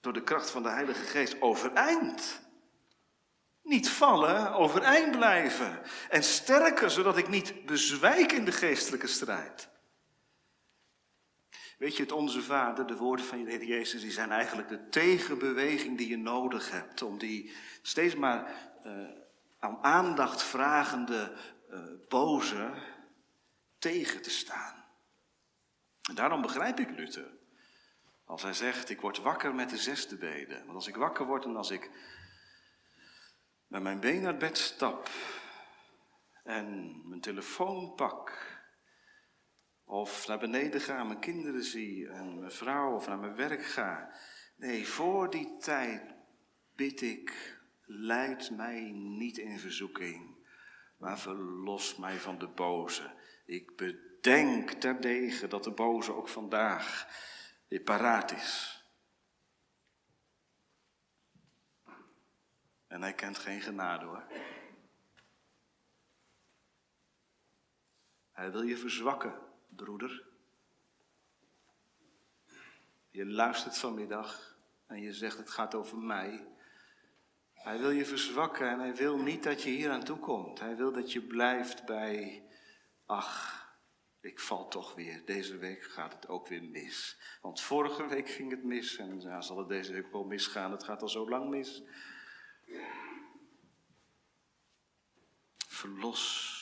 Door 0.00 0.12
de 0.12 0.24
kracht 0.24 0.50
van 0.50 0.62
de 0.62 0.68
Heilige 0.68 1.04
Geest 1.04 1.40
overeind. 1.40 2.40
Niet 3.62 3.88
vallen, 3.88 4.52
overeind 4.52 5.10
blijven. 5.10 5.82
En 6.10 6.22
sterker, 6.22 6.90
zodat 6.90 7.16
ik 7.16 7.28
niet 7.28 7.66
bezwijk 7.66 8.32
in 8.32 8.44
de 8.44 8.52
geestelijke 8.52 9.06
strijd. 9.06 9.76
Weet 11.78 11.96
je, 11.96 12.02
het 12.02 12.12
Onze 12.12 12.42
Vader, 12.42 12.86
de 12.86 12.96
woorden 12.96 13.26
van 13.26 13.38
je 13.38 13.46
Heer 13.46 13.64
Jezus, 13.64 14.00
die 14.00 14.10
zijn 14.10 14.30
eigenlijk 14.30 14.68
de 14.68 14.88
tegenbeweging 14.88 15.98
die 15.98 16.08
je 16.08 16.18
nodig 16.18 16.70
hebt. 16.70 17.02
Om 17.02 17.18
die 17.18 17.52
steeds 17.82 18.14
maar 18.14 18.70
uh, 18.86 19.08
aan 19.58 19.78
aandacht 19.82 20.42
vragende 20.42 21.32
uh, 21.70 21.80
boze 22.08 22.72
tegen 23.78 24.22
te 24.22 24.30
staan. 24.30 24.84
En 26.08 26.14
daarom 26.14 26.42
begrijp 26.42 26.80
ik 26.80 26.90
Luther. 26.90 27.30
Als 28.24 28.42
hij 28.42 28.54
zegt, 28.54 28.90
ik 28.90 29.00
word 29.00 29.18
wakker 29.18 29.54
met 29.54 29.70
de 29.70 29.78
zesde 29.78 30.16
bede. 30.16 30.58
Want 30.58 30.74
als 30.74 30.86
ik 30.86 30.96
wakker 30.96 31.26
word 31.26 31.44
en 31.44 31.56
als 31.56 31.70
ik 31.70 31.90
met 33.66 33.82
mijn 33.82 34.00
been 34.00 34.22
naar 34.22 34.36
bed 34.36 34.58
stap 34.58 35.10
en 36.44 37.00
mijn 37.08 37.20
telefoon 37.20 37.94
pak 37.94 38.57
of 39.88 40.26
naar 40.26 40.38
beneden 40.38 40.80
ga, 40.80 41.04
mijn 41.04 41.18
kinderen 41.18 41.62
zie 41.62 42.08
en 42.08 42.38
mijn 42.38 42.52
vrouw 42.52 42.94
of 42.94 43.06
naar 43.06 43.18
mijn 43.18 43.34
werk 43.34 43.64
ga. 43.64 44.10
Nee, 44.56 44.88
voor 44.88 45.30
die 45.30 45.56
tijd 45.56 46.14
bid 46.74 47.00
ik, 47.00 47.58
leid 47.84 48.50
mij 48.50 48.80
niet 48.92 49.38
in 49.38 49.58
verzoeking, 49.58 50.46
maar 50.96 51.18
verlos 51.18 51.96
mij 51.96 52.16
van 52.16 52.38
de 52.38 52.48
boze. 52.48 53.14
Ik 53.46 53.76
bedenk 53.76 54.70
terdege 54.70 55.48
dat 55.48 55.64
de 55.64 55.70
boze 55.70 56.14
ook 56.14 56.28
vandaag 56.28 57.08
weer 57.68 57.80
paraat 57.80 58.32
is. 58.32 58.82
En 62.86 63.02
hij 63.02 63.14
kent 63.14 63.38
geen 63.38 63.60
genade 63.60 64.04
hoor. 64.04 64.26
Hij 68.32 68.50
wil 68.50 68.62
je 68.62 68.76
verzwakken 68.76 69.46
broeder. 69.84 70.26
Je 73.10 73.26
luistert 73.26 73.78
vanmiddag 73.78 74.58
en 74.86 75.00
je 75.00 75.12
zegt 75.12 75.38
het 75.38 75.50
gaat 75.50 75.74
over 75.74 75.98
mij. 75.98 76.46
Hij 77.52 77.78
wil 77.78 77.90
je 77.90 78.04
verzwakken 78.04 78.68
en 78.68 78.78
hij 78.78 78.94
wil 78.94 79.18
niet 79.18 79.42
dat 79.42 79.62
je 79.62 79.70
hier 79.70 79.90
aan 79.90 80.04
toe 80.04 80.18
komt. 80.18 80.60
Hij 80.60 80.76
wil 80.76 80.92
dat 80.92 81.12
je 81.12 81.22
blijft 81.22 81.84
bij, 81.84 82.44
ach, 83.06 83.66
ik 84.20 84.40
val 84.40 84.68
toch 84.68 84.94
weer. 84.94 85.24
Deze 85.24 85.56
week 85.56 85.82
gaat 85.82 86.12
het 86.12 86.28
ook 86.28 86.48
weer 86.48 86.62
mis. 86.62 87.18
Want 87.42 87.60
vorige 87.60 88.06
week 88.06 88.28
ging 88.28 88.50
het 88.50 88.64
mis 88.64 88.96
en 88.96 89.20
ja, 89.20 89.40
zal 89.40 89.58
het 89.58 89.68
deze 89.68 89.92
week 89.92 90.12
wel 90.12 90.24
misgaan. 90.24 90.70
Het 90.70 90.84
gaat 90.84 91.02
al 91.02 91.08
zo 91.08 91.28
lang 91.28 91.48
mis. 91.48 91.82
Verlos 95.66 96.56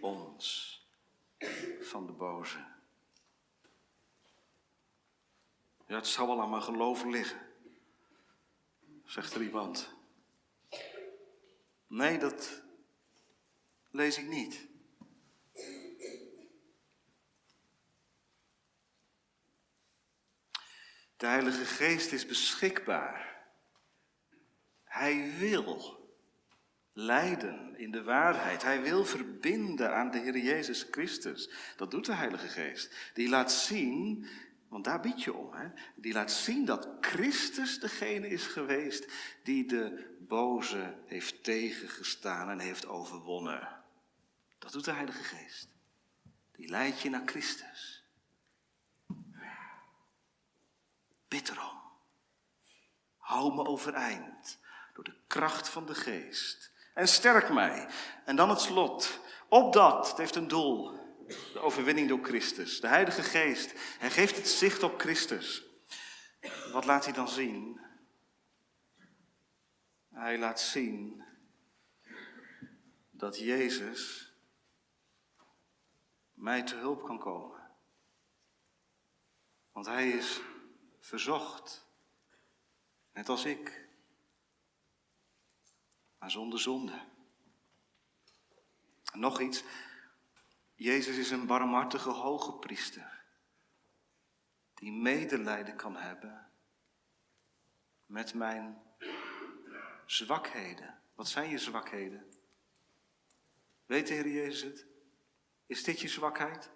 ons 0.00 0.75
van 1.80 2.06
de 2.06 2.12
boze. 2.12 2.64
Ja, 5.86 5.96
het 5.96 6.06
zou 6.06 6.28
wel 6.28 6.40
aan 6.40 6.50
mijn 6.50 6.62
geloof 6.62 7.04
liggen, 7.04 7.40
zegt 9.04 9.34
er 9.34 9.42
iemand. 9.42 9.94
Nee, 11.86 12.18
dat 12.18 12.62
lees 13.90 14.18
ik 14.18 14.26
niet. 14.26 14.66
De 21.16 21.26
Heilige 21.26 21.64
Geest 21.64 22.12
is 22.12 22.26
beschikbaar. 22.26 23.44
Hij 24.84 25.36
wil 25.38 26.05
leiden 26.98 27.76
in 27.78 27.90
de 27.90 28.02
waarheid. 28.02 28.62
Hij 28.62 28.82
wil 28.82 29.04
verbinden 29.04 29.94
aan 29.94 30.10
de 30.10 30.18
Heer 30.18 30.38
Jezus 30.38 30.86
Christus. 30.90 31.50
Dat 31.76 31.90
doet 31.90 32.06
de 32.06 32.14
Heilige 32.14 32.48
Geest. 32.48 32.94
Die 33.14 33.28
laat 33.28 33.52
zien, 33.52 34.26
want 34.68 34.84
daar 34.84 35.00
bied 35.00 35.22
je 35.22 35.34
om, 35.34 35.52
hè? 35.52 35.68
die 35.94 36.12
laat 36.12 36.32
zien 36.32 36.64
dat 36.64 36.88
Christus 37.00 37.80
degene 37.80 38.28
is 38.28 38.46
geweest 38.46 39.12
die 39.42 39.66
de 39.66 40.16
boze 40.20 40.98
heeft 41.06 41.44
tegengestaan 41.44 42.50
en 42.50 42.58
heeft 42.58 42.86
overwonnen. 42.86 43.84
Dat 44.58 44.72
doet 44.72 44.84
de 44.84 44.92
Heilige 44.92 45.22
Geest. 45.22 45.68
Die 46.52 46.68
leidt 46.68 47.00
je 47.00 47.10
naar 47.10 47.26
Christus. 47.26 48.04
Bid 51.28 51.48
erom. 51.48 51.80
Hou 53.16 53.54
me 53.54 53.64
overeind 53.64 54.58
door 54.94 55.04
de 55.04 55.16
kracht 55.26 55.68
van 55.68 55.86
de 55.86 55.94
Geest 55.94 56.74
en 56.96 57.08
sterk 57.08 57.50
mij. 57.50 57.88
En 58.24 58.36
dan 58.36 58.50
het 58.50 58.60
slot. 58.60 59.20
Opdat, 59.48 60.08
het 60.08 60.16
heeft 60.16 60.34
een 60.34 60.48
doel. 60.48 60.94
De 61.52 61.58
overwinning 61.58 62.08
door 62.08 62.24
Christus. 62.24 62.80
De 62.80 62.86
Heilige 62.86 63.22
Geest. 63.22 63.72
Hij 63.98 64.10
geeft 64.10 64.36
het 64.36 64.48
zicht 64.48 64.82
op 64.82 65.00
Christus. 65.00 65.64
Wat 66.72 66.84
laat 66.84 67.04
hij 67.04 67.14
dan 67.14 67.28
zien? 67.28 67.80
Hij 70.12 70.38
laat 70.38 70.60
zien 70.60 71.24
dat 73.10 73.38
Jezus 73.38 74.32
mij 76.34 76.62
te 76.62 76.74
hulp 76.74 77.04
kan 77.04 77.18
komen. 77.18 77.60
Want 79.72 79.86
hij 79.86 80.08
is 80.08 80.40
verzocht, 81.00 81.86
net 83.12 83.28
als 83.28 83.44
ik 83.44 83.85
zonder 86.30 86.60
zonde. 86.60 87.00
Nog 89.12 89.40
iets, 89.40 89.64
Jezus 90.74 91.16
is 91.16 91.30
een 91.30 91.46
barmhartige 91.46 92.10
hoge 92.10 92.52
priester, 92.52 93.24
die 94.74 94.92
medelijden 94.92 95.76
kan 95.76 95.96
hebben 95.96 96.50
met 98.06 98.34
mijn 98.34 98.82
zwakheden. 100.06 101.00
Wat 101.14 101.28
zijn 101.28 101.50
je 101.50 101.58
zwakheden? 101.58 102.26
Weet 103.86 104.06
de 104.06 104.14
Heer 104.14 104.28
Jezus 104.28 104.62
het? 104.62 104.86
Is 105.66 105.84
dit 105.84 106.00
je 106.00 106.08
zwakheid? 106.08 106.70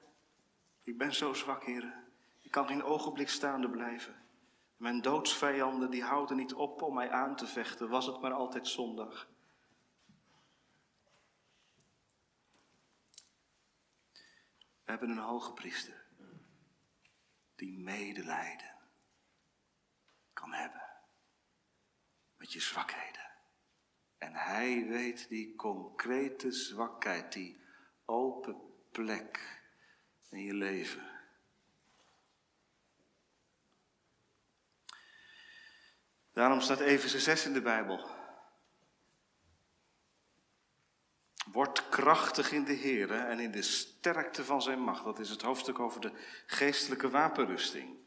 Ik 0.83 0.99
ben 0.99 1.15
zo 1.15 1.33
zwak, 1.33 1.65
Heer. 1.65 1.95
Ik 2.41 2.51
kan 2.51 2.67
geen 2.67 2.83
ogenblik 2.83 3.29
staande 3.29 3.71
blijven. 3.71 4.23
Mijn 4.77 5.03
doodsvijanden 5.03 5.91
die 5.91 6.03
houden 6.03 6.37
niet 6.37 6.55
op 6.55 6.83
om 6.83 6.95
mij 6.95 7.11
aan 7.11 7.37
te 7.37 7.47
vechten, 7.47 7.89
was 7.89 8.07
het 8.07 8.21
maar 8.21 8.33
altijd 8.33 8.69
zondag. 8.69 9.30
We 14.91 14.97
hebben 14.97 15.17
een 15.17 15.25
hoge 15.25 15.53
priester 15.53 16.05
die 17.55 17.79
medelijden 17.79 18.75
kan 20.33 20.53
hebben 20.53 20.83
met 22.37 22.53
je 22.53 22.61
zwakheden. 22.61 23.31
En 24.19 24.35
hij 24.35 24.87
weet 24.87 25.29
die 25.29 25.55
concrete 25.55 26.53
zwakheid, 26.53 27.33
die 27.33 27.61
open 28.05 28.61
plek 28.93 29.63
in 30.31 30.43
je 30.43 30.55
leven. 30.55 31.11
Daarom 36.33 36.61
staat 36.61 36.81
Efeze 36.81 37.21
6 37.21 37.47
in 37.47 37.53
de 37.53 37.63
Bijbel. 37.63 38.20
Word 41.53 41.89
krachtig 41.89 42.53
in 42.53 42.65
de 42.65 42.73
Heer 42.73 43.11
en 43.11 43.39
in 43.39 43.51
de 43.51 43.63
sterkte 43.63 44.45
van 44.45 44.63
zijn 44.63 44.81
macht. 44.81 45.05
Dat 45.05 45.19
is 45.19 45.31
het 45.31 45.43
hoofdstuk 45.43 45.79
over 45.79 46.01
de 46.01 46.13
geestelijke 46.47 47.11
wapenrusting. 47.11 47.99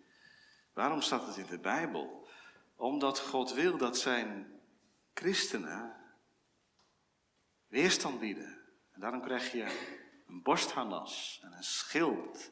Waarom 0.74 1.02
staat 1.02 1.28
het 1.28 1.38
in 1.38 1.46
de 1.46 1.60
Bijbel? 1.60 2.28
Omdat 2.76 3.20
God 3.20 3.54
wil 3.54 3.78
dat 3.78 3.98
zijn 3.98 4.62
christenen 5.14 5.96
weerstand 7.68 8.20
bieden. 8.20 8.58
En 8.92 9.02
daarom 9.02 9.22
krijg 9.22 9.52
je 9.52 9.94
een 10.28 10.42
borstharnas 10.42 11.40
en 11.44 11.52
een 11.52 11.64
schild 11.64 12.52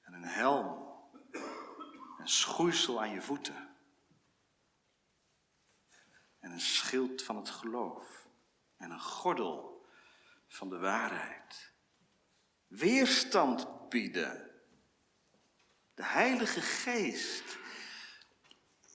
en 0.00 0.12
een 0.12 0.24
helm. 0.24 0.86
Een 2.18 2.28
schoeisel 2.28 3.00
aan 3.00 3.10
je 3.10 3.22
voeten. 3.22 3.68
En 6.38 6.50
een 6.50 6.60
schild 6.60 7.22
van 7.22 7.36
het 7.36 7.50
geloof. 7.50 8.17
En 8.78 8.90
een 8.90 9.00
gordel 9.00 9.86
van 10.48 10.68
de 10.68 10.78
waarheid. 10.78 11.72
Weerstand 12.66 13.88
bieden. 13.88 14.50
De 15.94 16.04
Heilige 16.04 16.60
Geest 16.60 17.58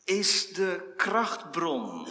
is 0.05 0.53
de 0.53 0.93
krachtbron. 0.97 2.07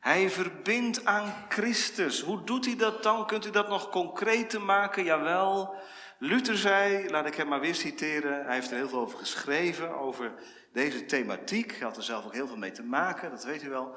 Hij 0.00 0.30
verbindt 0.30 1.04
aan 1.04 1.46
Christus. 1.48 2.20
Hoe 2.20 2.44
doet 2.44 2.64
hij 2.64 2.76
dat 2.76 3.02
dan? 3.02 3.26
Kunt 3.26 3.46
u 3.46 3.50
dat 3.50 3.68
nog 3.68 3.90
concreter 3.90 4.62
maken? 4.62 5.04
Jawel. 5.04 5.76
Luther 6.18 6.56
zei, 6.56 7.08
laat 7.08 7.26
ik 7.26 7.34
hem 7.34 7.48
maar 7.48 7.60
weer 7.60 7.74
citeren, 7.74 8.44
hij 8.44 8.54
heeft 8.54 8.70
er 8.70 8.76
heel 8.76 8.88
veel 8.88 9.00
over 9.00 9.18
geschreven, 9.18 9.98
over 9.98 10.32
deze 10.72 11.04
thematiek. 11.04 11.70
Hij 11.70 11.80
had 11.80 11.96
er 11.96 12.02
zelf 12.02 12.24
ook 12.24 12.32
heel 12.32 12.46
veel 12.46 12.56
mee 12.56 12.70
te 12.70 12.82
maken, 12.82 13.30
dat 13.30 13.44
weet 13.44 13.62
u 13.62 13.68
wel. 13.68 13.96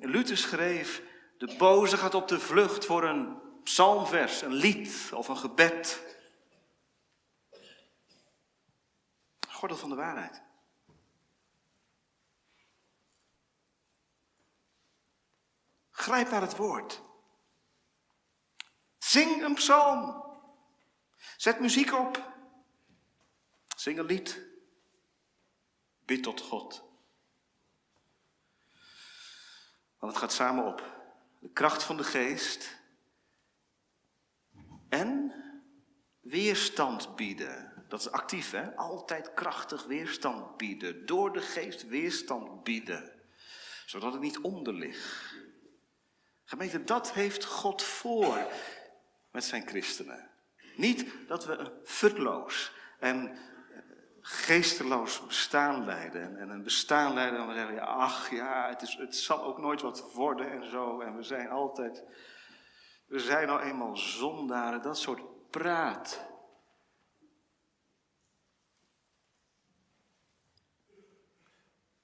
Luther 0.00 0.36
schreef, 0.36 1.02
de 1.38 1.54
boze 1.58 1.96
gaat 1.96 2.14
op 2.14 2.28
de 2.28 2.40
vlucht 2.40 2.84
voor 2.84 3.04
een 3.04 3.40
psalmvers, 3.62 4.42
een 4.42 4.52
lied 4.52 5.10
of 5.12 5.28
een 5.28 5.36
gebed. 5.36 6.02
Gordel 9.48 9.76
van 9.76 9.88
de 9.88 9.94
waarheid. 9.94 10.42
Grijp 15.90 16.30
naar 16.30 16.40
het 16.40 16.56
woord. 16.56 17.02
Zing 18.98 19.42
een 19.42 19.54
psalm. 19.54 20.24
Zet 21.36 21.60
muziek 21.60 21.92
op. 21.92 22.32
Zing 23.76 23.98
een 23.98 24.04
lied. 24.04 24.40
Bid 26.04 26.22
tot 26.22 26.40
God. 26.40 26.84
Want 29.98 30.12
het 30.12 30.16
gaat 30.16 30.32
samen 30.32 30.64
op. 30.64 30.95
De 31.46 31.52
kracht 31.52 31.82
van 31.82 31.96
de 31.96 32.04
geest 32.04 32.78
en 34.88 35.32
weerstand 36.20 37.16
bieden. 37.16 37.84
Dat 37.88 38.00
is 38.00 38.10
actief, 38.10 38.50
hè? 38.50 38.76
Altijd 38.76 39.34
krachtig 39.34 39.84
weerstand 39.84 40.56
bieden. 40.56 41.06
Door 41.06 41.32
de 41.32 41.40
geest 41.40 41.86
weerstand 41.88 42.64
bieden. 42.64 43.12
Zodat 43.86 44.12
het 44.12 44.22
niet 44.22 44.40
onderligt. 44.40 45.34
Gemeente, 46.44 46.84
dat 46.84 47.12
heeft 47.12 47.44
God 47.44 47.82
voor 47.82 48.52
met 49.30 49.44
zijn 49.44 49.68
christenen. 49.68 50.30
Niet 50.76 51.06
dat 51.26 51.44
we 51.44 51.80
futloos 51.84 52.72
en 52.98 53.38
geesteloos 54.28 55.26
bestaan 55.26 55.84
leiden. 55.84 56.36
En 56.36 56.48
een 56.48 56.62
bestaan 56.62 57.14
leiden 57.14 57.40
en 57.40 57.48
we 57.48 57.54
zeggen, 57.54 57.80
ach 57.80 58.30
ja, 58.30 58.68
het, 58.68 58.82
is, 58.82 58.94
het 58.94 59.16
zal 59.16 59.42
ook 59.42 59.58
nooit 59.58 59.80
wat 59.80 60.12
worden 60.12 60.50
en 60.50 60.70
zo. 60.70 61.00
En 61.00 61.16
we 61.16 61.22
zijn 61.22 61.48
altijd, 61.48 62.04
we 63.06 63.18
zijn 63.18 63.46
nou 63.46 63.60
eenmaal 63.60 63.96
zondaren, 63.96 64.82
dat 64.82 64.98
soort 64.98 65.50
praat. 65.50 66.28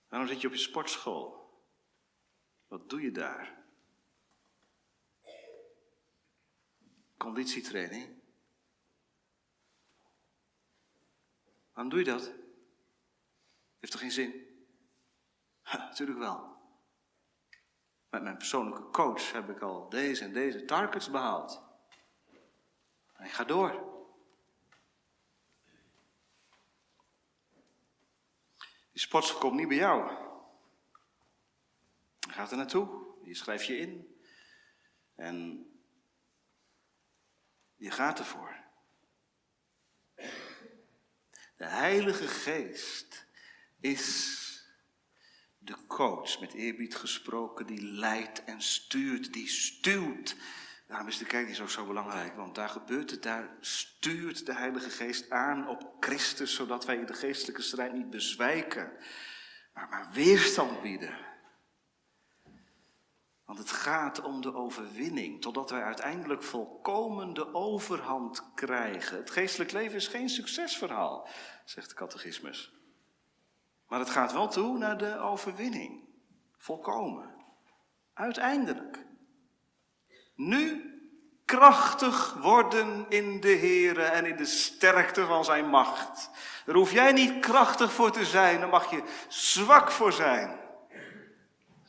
Waarom 0.09 0.29
zit 0.29 0.41
je 0.41 0.47
op 0.47 0.53
je 0.53 0.59
sportschool? 0.59 1.51
Wat 2.68 2.91
doe 2.91 3.01
je 3.01 3.11
daar? 3.11 3.64
Conditietraining. 7.16 8.22
Waarom 11.73 11.93
doe 11.93 11.99
je 11.99 12.05
dat? 12.05 12.33
Heeft 13.79 13.93
toch 13.93 14.01
geen 14.01 14.11
zin? 14.11 14.47
natuurlijk 15.73 16.18
wel. 16.18 16.51
Met 18.11 18.23
mijn 18.23 18.37
persoonlijke 18.37 18.91
coach 18.91 19.33
heb 19.33 19.51
ik 19.51 19.61
al 19.61 19.89
deze 19.89 20.25
en 20.25 20.33
deze 20.33 20.64
targets 20.64 21.11
behaald. 21.11 21.62
En 23.12 23.25
ik 23.25 23.33
ga 23.33 23.45
door. 23.45 23.91
Die 28.93 29.01
sportschool 29.01 29.41
komt 29.41 29.55
niet 29.55 29.68
bij 29.68 29.77
jou. 29.77 30.11
Je 32.20 32.33
gaat 32.33 32.51
er 32.51 32.57
naartoe, 32.57 33.05
je 33.23 33.35
schrijft 33.35 33.66
je 33.66 33.77
in. 33.77 34.20
En 35.14 35.66
je 37.77 37.91
gaat 37.91 38.18
ervoor. 38.18 38.52
De 41.63 41.69
Heilige 41.69 42.29
Geest 42.29 43.27
is 43.81 44.39
de 45.59 45.77
coach, 45.87 46.41
met 46.41 46.53
eerbied 46.53 46.95
gesproken, 46.95 47.67
die 47.67 47.83
leidt 47.83 48.45
en 48.45 48.63
stuurt, 48.63 49.33
die 49.33 49.49
stuurt. 49.49 50.37
Daarom 50.89 51.09
is 51.09 51.19
de 51.19 51.25
kerk 51.25 51.61
ook 51.61 51.71
zo 51.71 51.87
belangrijk, 51.87 52.37
want 52.37 52.55
daar 52.55 52.69
gebeurt 52.69 53.11
het, 53.11 53.23
daar 53.23 53.51
stuurt 53.61 54.47
de 54.47 54.55
Heilige 54.55 54.91
Geest 54.91 55.31
aan 55.31 55.69
op 55.69 55.97
Christus, 56.01 56.55
zodat 56.55 56.85
wij 56.85 56.97
in 56.97 57.07
de 57.07 57.15
geestelijke 57.15 57.63
strijd 57.63 57.93
niet 57.93 58.11
bezwijken, 58.11 58.93
maar, 59.75 59.89
maar 59.89 60.11
weerstand 60.13 60.83
bieden. 60.83 61.17
Want 63.53 63.65
het 63.65 63.79
gaat 63.79 64.23
om 64.23 64.41
de 64.41 64.55
overwinning, 64.55 65.41
totdat 65.41 65.71
wij 65.71 65.83
uiteindelijk 65.83 66.43
volkomen 66.43 67.35
de 67.35 67.55
overhand 67.55 68.53
krijgen. 68.55 69.17
Het 69.17 69.31
geestelijk 69.31 69.73
leven 69.73 69.97
is 69.97 70.07
geen 70.07 70.29
succesverhaal, 70.29 71.29
zegt 71.65 71.89
de 71.89 71.95
catechismus. 71.95 72.73
Maar 73.89 73.99
het 73.99 74.11
gaat 74.11 74.33
wel 74.33 74.49
toe 74.49 74.79
naar 74.79 74.99
de 74.99 75.19
overwinning. 75.19 76.05
Volkomen. 76.57 77.35
Uiteindelijk. 78.15 79.07
Nu 80.35 80.91
krachtig 81.45 82.35
worden 82.35 83.07
in 83.09 83.41
de 83.41 83.57
Here 83.57 84.03
en 84.03 84.27
in 84.27 84.37
de 84.37 84.45
sterkte 84.47 85.27
van 85.27 85.45
zijn 85.45 85.69
macht. 85.69 86.31
Daar 86.65 86.75
hoef 86.75 86.93
jij 86.93 87.13
niet 87.13 87.41
krachtig 87.41 87.93
voor 87.93 88.11
te 88.11 88.25
zijn, 88.25 88.61
daar 88.61 88.69
mag 88.69 88.91
je 88.91 89.03
zwak 89.29 89.91
voor 89.91 90.13
zijn. 90.13 90.62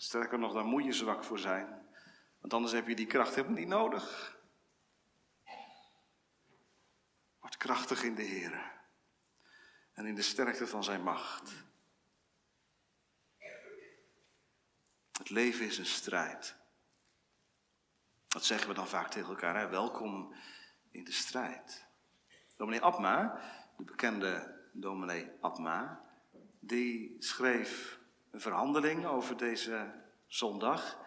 Sterker 0.03 0.39
nog, 0.39 0.53
daar 0.53 0.65
moet 0.65 0.83
je 0.83 0.93
zwak 0.93 1.23
voor 1.23 1.39
zijn. 1.39 1.87
Want 2.39 2.53
anders 2.53 2.73
heb 2.73 2.87
je 2.87 2.95
die 2.95 3.05
kracht 3.05 3.35
helemaal 3.35 3.57
niet 3.57 3.67
nodig. 3.67 4.37
Word 7.39 7.57
krachtig 7.57 8.03
in 8.03 8.15
de 8.15 8.21
Heer. 8.21 8.71
En 9.93 10.05
in 10.05 10.15
de 10.15 10.21
sterkte 10.21 10.67
van 10.67 10.83
zijn 10.83 11.03
macht. 11.03 11.51
Het 15.11 15.29
leven 15.29 15.65
is 15.65 15.77
een 15.77 15.85
strijd. 15.85 16.55
Dat 18.27 18.45
zeggen 18.45 18.67
we 18.67 18.73
dan 18.73 18.87
vaak 18.87 19.11
tegen 19.11 19.29
elkaar. 19.29 19.55
Hè? 19.55 19.67
Welkom 19.67 20.33
in 20.91 21.03
de 21.03 21.11
strijd. 21.11 21.85
Dominee 22.55 22.81
Abma, 22.81 23.41
de 23.77 23.83
bekende 23.83 24.61
dominee 24.71 25.31
Abma, 25.41 26.05
die 26.59 27.15
schreef 27.19 28.01
een 28.33 28.41
verhandeling 28.41 29.05
over 29.05 29.37
deze 29.37 29.91
zondag. 30.27 30.97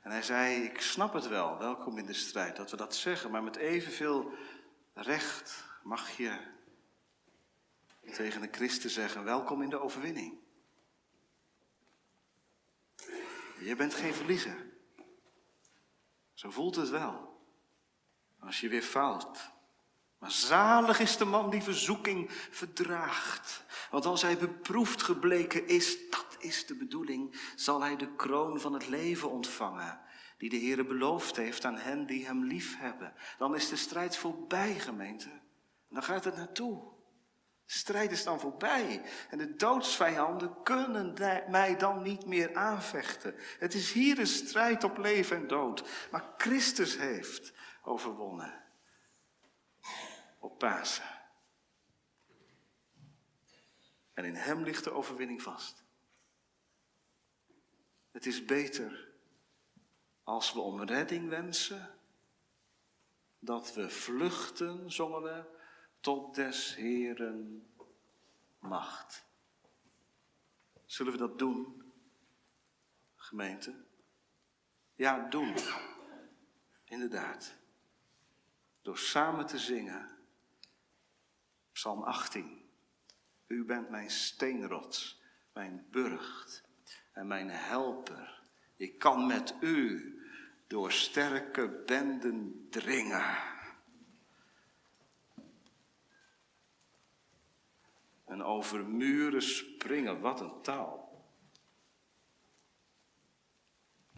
En 0.00 0.10
hij 0.10 0.22
zei, 0.22 0.62
ik 0.62 0.80
snap 0.80 1.12
het 1.12 1.28
wel, 1.28 1.58
welkom 1.58 1.98
in 1.98 2.06
de 2.06 2.12
strijd, 2.12 2.56
dat 2.56 2.70
we 2.70 2.76
dat 2.76 2.94
zeggen. 2.94 3.30
Maar 3.30 3.42
met 3.42 3.56
evenveel 3.56 4.32
recht 4.94 5.64
mag 5.82 6.10
je 6.16 6.38
tegen 8.12 8.42
een 8.42 8.52
christen 8.52 8.90
zeggen, 8.90 9.24
welkom 9.24 9.62
in 9.62 9.70
de 9.70 9.80
overwinning. 9.80 10.38
Je 13.58 13.76
bent 13.76 13.94
geen 13.94 14.14
verliezer. 14.14 14.66
Zo 16.34 16.50
voelt 16.50 16.76
het 16.76 16.88
wel. 16.88 17.42
Als 18.38 18.60
je 18.60 18.68
weer 18.68 18.82
faalt. 18.82 19.50
Maar 20.20 20.30
zalig 20.30 21.00
is 21.00 21.16
de 21.16 21.24
man 21.24 21.50
die 21.50 21.62
verzoeking 21.62 22.30
verdraagt. 22.30 23.64
Want 23.90 24.04
als 24.04 24.22
hij 24.22 24.38
beproefd 24.38 25.02
gebleken 25.02 25.68
is, 25.68 26.10
dat 26.10 26.36
is 26.38 26.66
de 26.66 26.74
bedoeling, 26.74 27.40
zal 27.56 27.80
hij 27.80 27.96
de 27.96 28.14
kroon 28.14 28.60
van 28.60 28.72
het 28.72 28.88
leven 28.88 29.30
ontvangen. 29.30 30.00
Die 30.38 30.50
de 30.50 30.56
Heere 30.56 30.84
beloofd 30.84 31.36
heeft 31.36 31.64
aan 31.64 31.76
hen 31.76 32.06
die 32.06 32.26
hem 32.26 32.44
lief 32.44 32.78
hebben. 32.78 33.12
Dan 33.38 33.54
is 33.54 33.68
de 33.68 33.76
strijd 33.76 34.16
voorbij, 34.16 34.74
gemeente. 34.74 35.28
Dan 35.88 36.02
gaat 36.02 36.24
het 36.24 36.36
naartoe. 36.36 36.82
strijd 37.66 38.10
is 38.10 38.24
dan 38.24 38.40
voorbij 38.40 39.02
en 39.30 39.38
de 39.38 39.56
doodsvijanden 39.56 40.62
kunnen 40.62 41.14
mij 41.48 41.76
dan 41.76 42.02
niet 42.02 42.26
meer 42.26 42.54
aanvechten. 42.54 43.34
Het 43.58 43.74
is 43.74 43.92
hier 43.92 44.18
een 44.18 44.26
strijd 44.26 44.84
op 44.84 44.98
leven 44.98 45.36
en 45.36 45.46
dood, 45.46 45.88
maar 46.10 46.34
Christus 46.36 46.98
heeft 46.98 47.52
overwonnen 47.82 48.68
op 50.40 50.58
Pasen. 50.58 51.18
En 54.12 54.24
in 54.24 54.34
Hem 54.34 54.62
ligt 54.62 54.84
de 54.84 54.92
overwinning 54.92 55.42
vast. 55.42 55.84
Het 58.10 58.26
is 58.26 58.44
beter 58.44 59.08
als 60.22 60.52
we 60.52 60.60
om 60.60 60.82
redding 60.82 61.28
wensen, 61.28 61.98
dat 63.38 63.74
we 63.74 63.90
vluchten, 63.90 64.92
zongen 64.92 65.22
we, 65.22 65.44
tot 66.00 66.34
des 66.34 66.74
Heren 66.74 67.70
macht. 68.58 69.24
Zullen 70.84 71.12
we 71.12 71.18
dat 71.18 71.38
doen, 71.38 71.92
gemeente? 73.16 73.84
Ja, 74.94 75.28
doen. 75.28 75.54
Inderdaad. 76.84 77.54
Door 78.82 78.98
samen 78.98 79.46
te 79.46 79.58
zingen. 79.58 80.19
Psalm 81.72 82.02
18. 82.02 82.68
U 83.46 83.64
bent 83.64 83.90
mijn 83.90 84.10
steenrots, 84.10 85.22
mijn 85.52 85.86
burcht 85.90 86.64
en 87.12 87.26
mijn 87.26 87.50
helper. 87.50 88.42
Ik 88.76 88.98
kan 88.98 89.26
met 89.26 89.54
u 89.60 90.14
door 90.66 90.92
sterke 90.92 91.82
benden 91.86 92.66
dringen. 92.70 93.36
En 98.24 98.42
over 98.42 98.84
muren 98.86 99.42
springen, 99.42 100.20
wat 100.20 100.40
een 100.40 100.62
taal. 100.62 101.24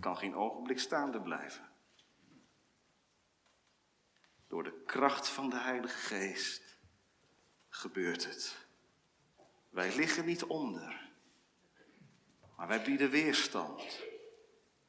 Kan 0.00 0.16
geen 0.16 0.34
ogenblik 0.34 0.78
staande 0.78 1.20
blijven. 1.20 1.70
Door 4.48 4.62
de 4.62 4.82
kracht 4.86 5.28
van 5.28 5.50
de 5.50 5.58
Heilige 5.58 5.98
Geest 5.98 6.71
gebeurt 7.74 8.24
het. 8.24 8.66
Wij 9.70 9.96
liggen 9.96 10.24
niet 10.24 10.44
onder, 10.44 11.10
maar 12.56 12.68
wij 12.68 12.82
bieden 12.82 13.10
weerstand. 13.10 14.02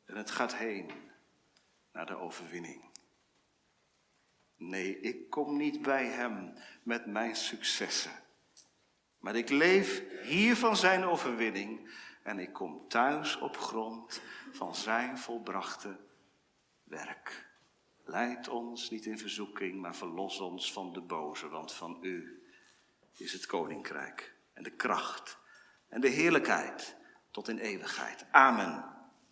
En 0.05 0.15
het 0.15 0.31
gaat 0.31 0.55
heen 0.55 0.91
naar 1.91 2.05
de 2.05 2.15
overwinning. 2.15 2.91
Nee, 4.55 4.99
ik 4.99 5.29
kom 5.29 5.57
niet 5.57 5.81
bij 5.81 6.05
Hem 6.05 6.53
met 6.83 7.05
mijn 7.05 7.35
successen. 7.35 8.11
Maar 9.19 9.35
ik 9.35 9.49
leef 9.49 10.03
hier 10.21 10.55
van 10.55 10.77
Zijn 10.77 11.03
overwinning 11.03 11.89
en 12.23 12.39
ik 12.39 12.53
kom 12.53 12.87
thuis 12.87 13.37
op 13.37 13.57
grond 13.57 14.21
van 14.51 14.75
Zijn 14.75 15.17
volbrachte 15.17 15.97
werk. 16.83 17.51
Leid 18.03 18.47
ons 18.47 18.89
niet 18.89 19.05
in 19.05 19.17
verzoeking, 19.17 19.81
maar 19.81 19.95
verlos 19.95 20.39
ons 20.39 20.73
van 20.73 20.93
de 20.93 21.01
boze, 21.01 21.49
want 21.49 21.73
van 21.73 21.97
U 22.01 22.42
is 23.19 23.33
het 23.33 23.45
koninkrijk 23.45 24.35
en 24.53 24.63
de 24.63 24.75
kracht 24.75 25.37
en 25.87 26.01
de 26.01 26.09
heerlijkheid 26.09 26.95
tot 27.31 27.47
in 27.47 27.57
eeuwigheid. 27.57 28.25
Amen. 28.31 28.92